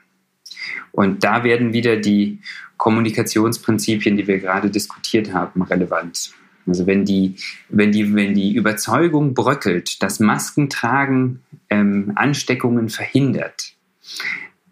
Und 0.92 1.22
da 1.22 1.44
werden 1.44 1.72
wieder 1.72 1.96
die 1.96 2.40
Kommunikationsprinzipien, 2.76 4.16
die 4.16 4.26
wir 4.26 4.38
gerade 4.38 4.70
diskutiert 4.70 5.32
haben, 5.32 5.62
relevant. 5.62 6.32
Also 6.66 6.86
wenn 6.86 7.04
die, 7.04 7.36
wenn 7.68 7.92
die, 7.92 8.14
wenn 8.14 8.34
die 8.34 8.54
Überzeugung 8.54 9.34
bröckelt, 9.34 10.02
dass 10.02 10.20
Maskentragen 10.20 11.40
ähm, 11.68 12.12
Ansteckungen 12.16 12.88
verhindert, 12.88 13.74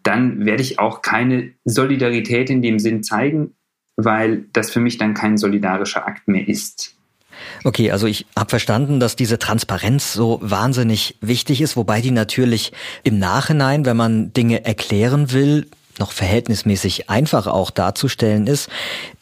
dann 0.02 0.44
werde 0.44 0.62
ich 0.62 0.78
auch 0.78 1.02
keine 1.02 1.52
Solidarität 1.64 2.50
in 2.50 2.62
dem 2.62 2.78
Sinn 2.78 3.02
zeigen, 3.02 3.54
weil 3.98 4.44
das 4.52 4.70
für 4.70 4.80
mich 4.80 4.96
dann 4.96 5.12
kein 5.12 5.36
solidarischer 5.36 6.06
Akt 6.06 6.28
mehr 6.28 6.48
ist. 6.48 6.94
Okay, 7.64 7.90
also 7.90 8.06
ich 8.06 8.26
habe 8.36 8.48
verstanden, 8.48 9.00
dass 9.00 9.16
diese 9.16 9.38
Transparenz 9.38 10.12
so 10.12 10.38
wahnsinnig 10.40 11.16
wichtig 11.20 11.60
ist, 11.60 11.76
wobei 11.76 12.00
die 12.00 12.10
natürlich 12.12 12.72
im 13.02 13.18
Nachhinein, 13.18 13.84
wenn 13.84 13.96
man 13.96 14.32
Dinge 14.32 14.64
erklären 14.64 15.32
will, 15.32 15.66
noch 15.98 16.12
verhältnismäßig 16.12 17.10
einfach 17.10 17.46
auch 17.46 17.70
darzustellen 17.70 18.46
ist. 18.46 18.68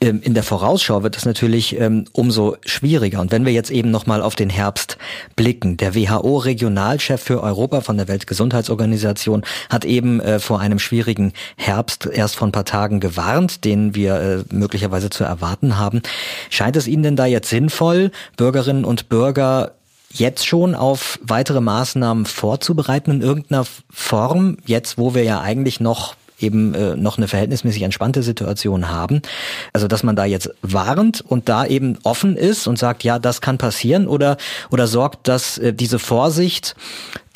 Ähm, 0.00 0.20
in 0.22 0.34
der 0.34 0.42
Vorausschau 0.42 1.02
wird 1.02 1.16
es 1.16 1.24
natürlich 1.24 1.78
ähm, 1.78 2.04
umso 2.12 2.56
schwieriger. 2.64 3.20
Und 3.20 3.32
wenn 3.32 3.44
wir 3.44 3.52
jetzt 3.52 3.70
eben 3.70 3.90
nochmal 3.90 4.22
auf 4.22 4.34
den 4.34 4.50
Herbst 4.50 4.98
blicken, 5.34 5.76
der 5.76 5.94
WHO-Regionalchef 5.94 7.22
für 7.22 7.42
Europa 7.42 7.80
von 7.80 7.96
der 7.96 8.08
Weltgesundheitsorganisation 8.08 9.44
hat 9.70 9.84
eben 9.84 10.20
äh, 10.20 10.38
vor 10.38 10.60
einem 10.60 10.78
schwierigen 10.78 11.32
Herbst 11.56 12.06
erst 12.06 12.36
vor 12.36 12.48
ein 12.48 12.52
paar 12.52 12.64
Tagen 12.64 13.00
gewarnt, 13.00 13.64
den 13.64 13.94
wir 13.94 14.20
äh, 14.20 14.54
möglicherweise 14.54 15.10
zu 15.10 15.24
erwarten 15.24 15.78
haben. 15.78 16.02
Scheint 16.50 16.76
es 16.76 16.86
Ihnen 16.86 17.02
denn 17.02 17.16
da 17.16 17.26
jetzt 17.26 17.48
sinnvoll, 17.48 18.10
Bürgerinnen 18.36 18.84
und 18.84 19.08
Bürger 19.08 19.72
jetzt 20.12 20.46
schon 20.46 20.74
auf 20.74 21.18
weitere 21.22 21.60
Maßnahmen 21.60 22.26
vorzubereiten 22.26 23.10
in 23.10 23.22
irgendeiner 23.22 23.66
Form, 23.90 24.56
jetzt 24.64 24.98
wo 24.98 25.14
wir 25.14 25.24
ja 25.24 25.40
eigentlich 25.40 25.80
noch 25.80 26.14
eben 26.38 26.74
äh, 26.74 26.96
noch 26.96 27.18
eine 27.18 27.28
verhältnismäßig 27.28 27.82
entspannte 27.82 28.22
Situation 28.22 28.88
haben. 28.88 29.22
Also 29.72 29.88
dass 29.88 30.02
man 30.02 30.16
da 30.16 30.24
jetzt 30.24 30.50
warnt 30.62 31.22
und 31.26 31.48
da 31.48 31.66
eben 31.66 31.98
offen 32.02 32.36
ist 32.36 32.66
und 32.66 32.78
sagt, 32.78 33.04
ja, 33.04 33.18
das 33.18 33.40
kann 33.40 33.58
passieren 33.58 34.06
oder 34.06 34.36
oder 34.70 34.86
sorgt, 34.86 35.28
dass 35.28 35.58
äh, 35.58 35.72
diese 35.72 35.98
Vorsicht, 35.98 36.76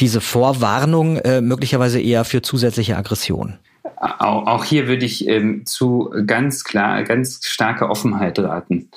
diese 0.00 0.20
Vorwarnung 0.20 1.16
äh, 1.18 1.40
möglicherweise 1.40 2.00
eher 2.00 2.24
für 2.24 2.42
zusätzliche 2.42 2.96
Aggression? 2.96 3.58
Auch 4.00 4.64
hier 4.64 4.88
würde 4.88 5.04
ich 5.04 5.28
ähm, 5.28 5.66
zu 5.66 6.10
ganz 6.26 6.64
klar, 6.64 7.02
ganz 7.04 7.40
starker 7.44 7.90
Offenheit 7.90 8.38
raten. 8.38 8.88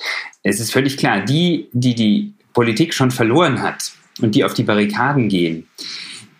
Es 0.42 0.60
ist 0.60 0.72
völlig 0.72 0.96
klar, 0.96 1.20
die, 1.20 1.68
die 1.72 1.94
die 1.94 2.32
Politik 2.54 2.94
schon 2.94 3.10
verloren 3.10 3.60
hat 3.60 3.92
und 4.22 4.34
die 4.34 4.44
auf 4.44 4.54
die 4.54 4.62
Barrikaden 4.62 5.28
gehen, 5.28 5.66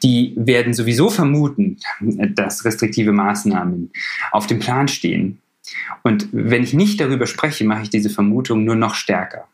die 0.05 0.35
werden 0.37 0.75
sowieso 0.75 1.11
vermuten, 1.11 1.79
dass 2.01 2.64
restriktive 2.64 3.12
Maßnahmen 3.12 3.90
auf 4.31 4.47
dem 4.47 4.61
Plan 4.61 4.87
stehen. 4.87 5.40
Und 6.03 6.29
wenn 6.31 6.62
ich 6.62 6.75
nicht 6.75 7.01
darüber 7.01 7.27
spreche, 7.27 7.64
mache 7.64 7.83
ich 7.83 7.90
diese 7.90 8.11
Vermutung 8.11 8.64
nur 8.64 8.77
noch 8.77 8.95
stärker. 8.95 9.49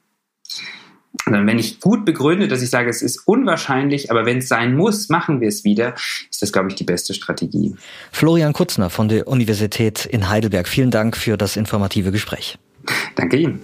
Und 1.26 1.46
wenn 1.46 1.58
ich 1.58 1.80
gut 1.80 2.04
begründe, 2.04 2.48
dass 2.48 2.62
ich 2.62 2.70
sage, 2.70 2.88
es 2.88 3.02
ist 3.02 3.26
unwahrscheinlich, 3.26 4.10
aber 4.10 4.26
wenn 4.26 4.38
es 4.38 4.48
sein 4.48 4.76
muss, 4.76 5.08
machen 5.08 5.40
wir 5.40 5.48
es 5.48 5.64
wieder, 5.64 5.94
ist 6.30 6.42
das, 6.42 6.52
glaube 6.52 6.68
ich, 6.68 6.74
die 6.74 6.84
beste 6.84 7.14
Strategie. 7.14 7.76
Florian 8.10 8.52
Kutzner 8.52 8.90
von 8.90 9.08
der 9.08 9.28
Universität 9.28 10.06
in 10.06 10.28
Heidelberg, 10.28 10.66
vielen 10.66 10.90
Dank 10.90 11.16
für 11.16 11.36
das 11.36 11.56
informative 11.56 12.10
Gespräch. 12.10 12.58
Danke 13.14 13.36
Ihnen. 13.36 13.60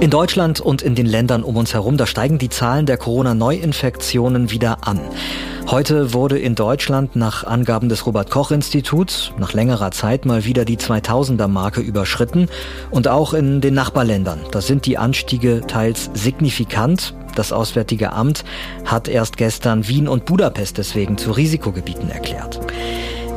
In 0.00 0.10
Deutschland 0.10 0.60
und 0.60 0.80
in 0.80 0.94
den 0.94 1.06
Ländern 1.06 1.42
um 1.42 1.56
uns 1.56 1.74
herum, 1.74 1.96
da 1.96 2.06
steigen 2.06 2.38
die 2.38 2.48
Zahlen 2.48 2.86
der 2.86 2.98
Corona-Neuinfektionen 2.98 4.52
wieder 4.52 4.86
an. 4.86 5.00
Heute 5.66 6.14
wurde 6.14 6.38
in 6.38 6.54
Deutschland 6.54 7.16
nach 7.16 7.42
Angaben 7.42 7.88
des 7.88 8.06
Robert 8.06 8.30
Koch 8.30 8.52
Instituts 8.52 9.32
nach 9.38 9.54
längerer 9.54 9.90
Zeit 9.90 10.24
mal 10.24 10.44
wieder 10.44 10.64
die 10.64 10.76
2000er 10.76 11.48
Marke 11.48 11.80
überschritten 11.80 12.48
und 12.92 13.08
auch 13.08 13.34
in 13.34 13.60
den 13.60 13.74
Nachbarländern. 13.74 14.38
Da 14.52 14.60
sind 14.60 14.86
die 14.86 14.98
Anstiege 14.98 15.62
teils 15.66 16.10
signifikant. 16.14 17.14
Das 17.34 17.52
Auswärtige 17.52 18.12
Amt 18.12 18.44
hat 18.84 19.08
erst 19.08 19.36
gestern 19.36 19.88
Wien 19.88 20.06
und 20.06 20.26
Budapest 20.26 20.78
deswegen 20.78 21.18
zu 21.18 21.32
Risikogebieten 21.32 22.08
erklärt. 22.08 22.60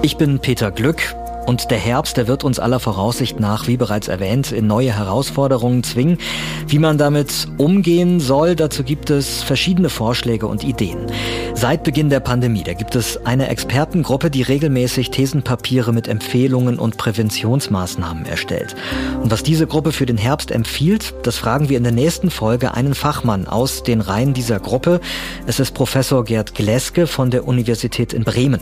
Ich 0.04 0.15
bin 0.15 0.38
Peter 0.38 0.69
Glück. 0.69 1.15
Und 1.51 1.69
der 1.69 1.79
Herbst, 1.79 2.15
der 2.15 2.29
wird 2.29 2.45
uns 2.45 2.59
aller 2.59 2.79
Voraussicht 2.79 3.37
nach, 3.41 3.67
wie 3.67 3.75
bereits 3.75 4.07
erwähnt, 4.07 4.53
in 4.53 4.67
neue 4.67 4.97
Herausforderungen 4.97 5.83
zwingen. 5.83 6.17
Wie 6.65 6.79
man 6.79 6.97
damit 6.97 7.49
umgehen 7.57 8.21
soll, 8.21 8.55
dazu 8.55 8.85
gibt 8.85 9.09
es 9.09 9.43
verschiedene 9.43 9.89
Vorschläge 9.89 10.47
und 10.47 10.63
Ideen. 10.63 11.07
Seit 11.53 11.83
Beginn 11.83 12.09
der 12.09 12.21
Pandemie, 12.21 12.63
da 12.63 12.71
gibt 12.71 12.95
es 12.95 13.25
eine 13.25 13.49
Expertengruppe, 13.49 14.31
die 14.31 14.43
regelmäßig 14.43 15.11
Thesenpapiere 15.11 15.91
mit 15.91 16.07
Empfehlungen 16.07 16.79
und 16.79 16.95
Präventionsmaßnahmen 16.95 18.25
erstellt. 18.27 18.73
Und 19.21 19.29
was 19.29 19.43
diese 19.43 19.67
Gruppe 19.67 19.91
für 19.91 20.05
den 20.05 20.17
Herbst 20.17 20.51
empfiehlt, 20.51 21.13
das 21.23 21.35
fragen 21.35 21.67
wir 21.67 21.75
in 21.75 21.83
der 21.83 21.91
nächsten 21.91 22.29
Folge 22.29 22.75
einen 22.75 22.95
Fachmann 22.95 23.45
aus 23.45 23.83
den 23.83 23.99
Reihen 23.99 24.33
dieser 24.33 24.61
Gruppe. 24.61 25.01
Es 25.47 25.59
ist 25.59 25.73
Professor 25.73 26.23
Gerd 26.23 26.55
Gleske 26.55 27.07
von 27.07 27.29
der 27.29 27.45
Universität 27.45 28.13
in 28.13 28.23
Bremen. 28.23 28.61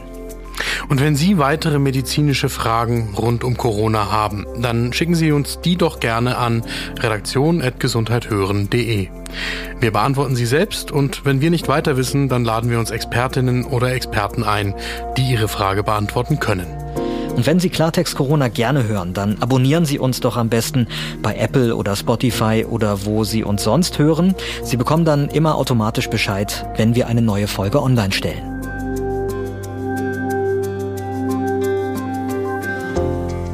Und 0.87 1.01
wenn 1.01 1.15
Sie 1.15 1.37
weitere 1.37 1.79
medizinische 1.79 2.49
Fragen 2.49 3.13
rund 3.17 3.43
um 3.43 3.57
Corona 3.57 4.11
haben, 4.11 4.45
dann 4.59 4.93
schicken 4.93 5.15
Sie 5.15 5.31
uns 5.31 5.59
die 5.61 5.77
doch 5.77 5.99
gerne 5.99 6.37
an 6.37 6.63
redaktion.gesundheithören.de. 6.99 9.09
Wir 9.79 9.91
beantworten 9.91 10.35
sie 10.35 10.45
selbst 10.45 10.91
und 10.91 11.25
wenn 11.25 11.41
wir 11.41 11.51
nicht 11.51 11.67
weiter 11.67 11.97
wissen, 11.97 12.29
dann 12.29 12.43
laden 12.43 12.69
wir 12.69 12.79
uns 12.79 12.91
Expertinnen 12.91 13.65
oder 13.65 13.93
Experten 13.93 14.43
ein, 14.43 14.73
die 15.17 15.31
Ihre 15.31 15.47
Frage 15.47 15.83
beantworten 15.83 16.39
können. 16.39 16.67
Und 17.35 17.45
wenn 17.45 17.59
Sie 17.59 17.69
Klartext 17.69 18.15
Corona 18.15 18.49
gerne 18.49 18.87
hören, 18.87 19.13
dann 19.13 19.41
abonnieren 19.41 19.85
Sie 19.85 19.99
uns 19.99 20.19
doch 20.19 20.35
am 20.35 20.49
besten 20.49 20.87
bei 21.21 21.35
Apple 21.35 21.75
oder 21.75 21.95
Spotify 21.95 22.65
oder 22.69 23.05
wo 23.05 23.23
Sie 23.23 23.45
uns 23.45 23.63
sonst 23.63 23.97
hören. 23.97 24.35
Sie 24.63 24.75
bekommen 24.75 25.05
dann 25.05 25.29
immer 25.29 25.55
automatisch 25.55 26.09
Bescheid, 26.09 26.65
wenn 26.75 26.95
wir 26.95 27.07
eine 27.07 27.21
neue 27.21 27.47
Folge 27.47 27.81
online 27.81 28.11
stellen. 28.11 28.58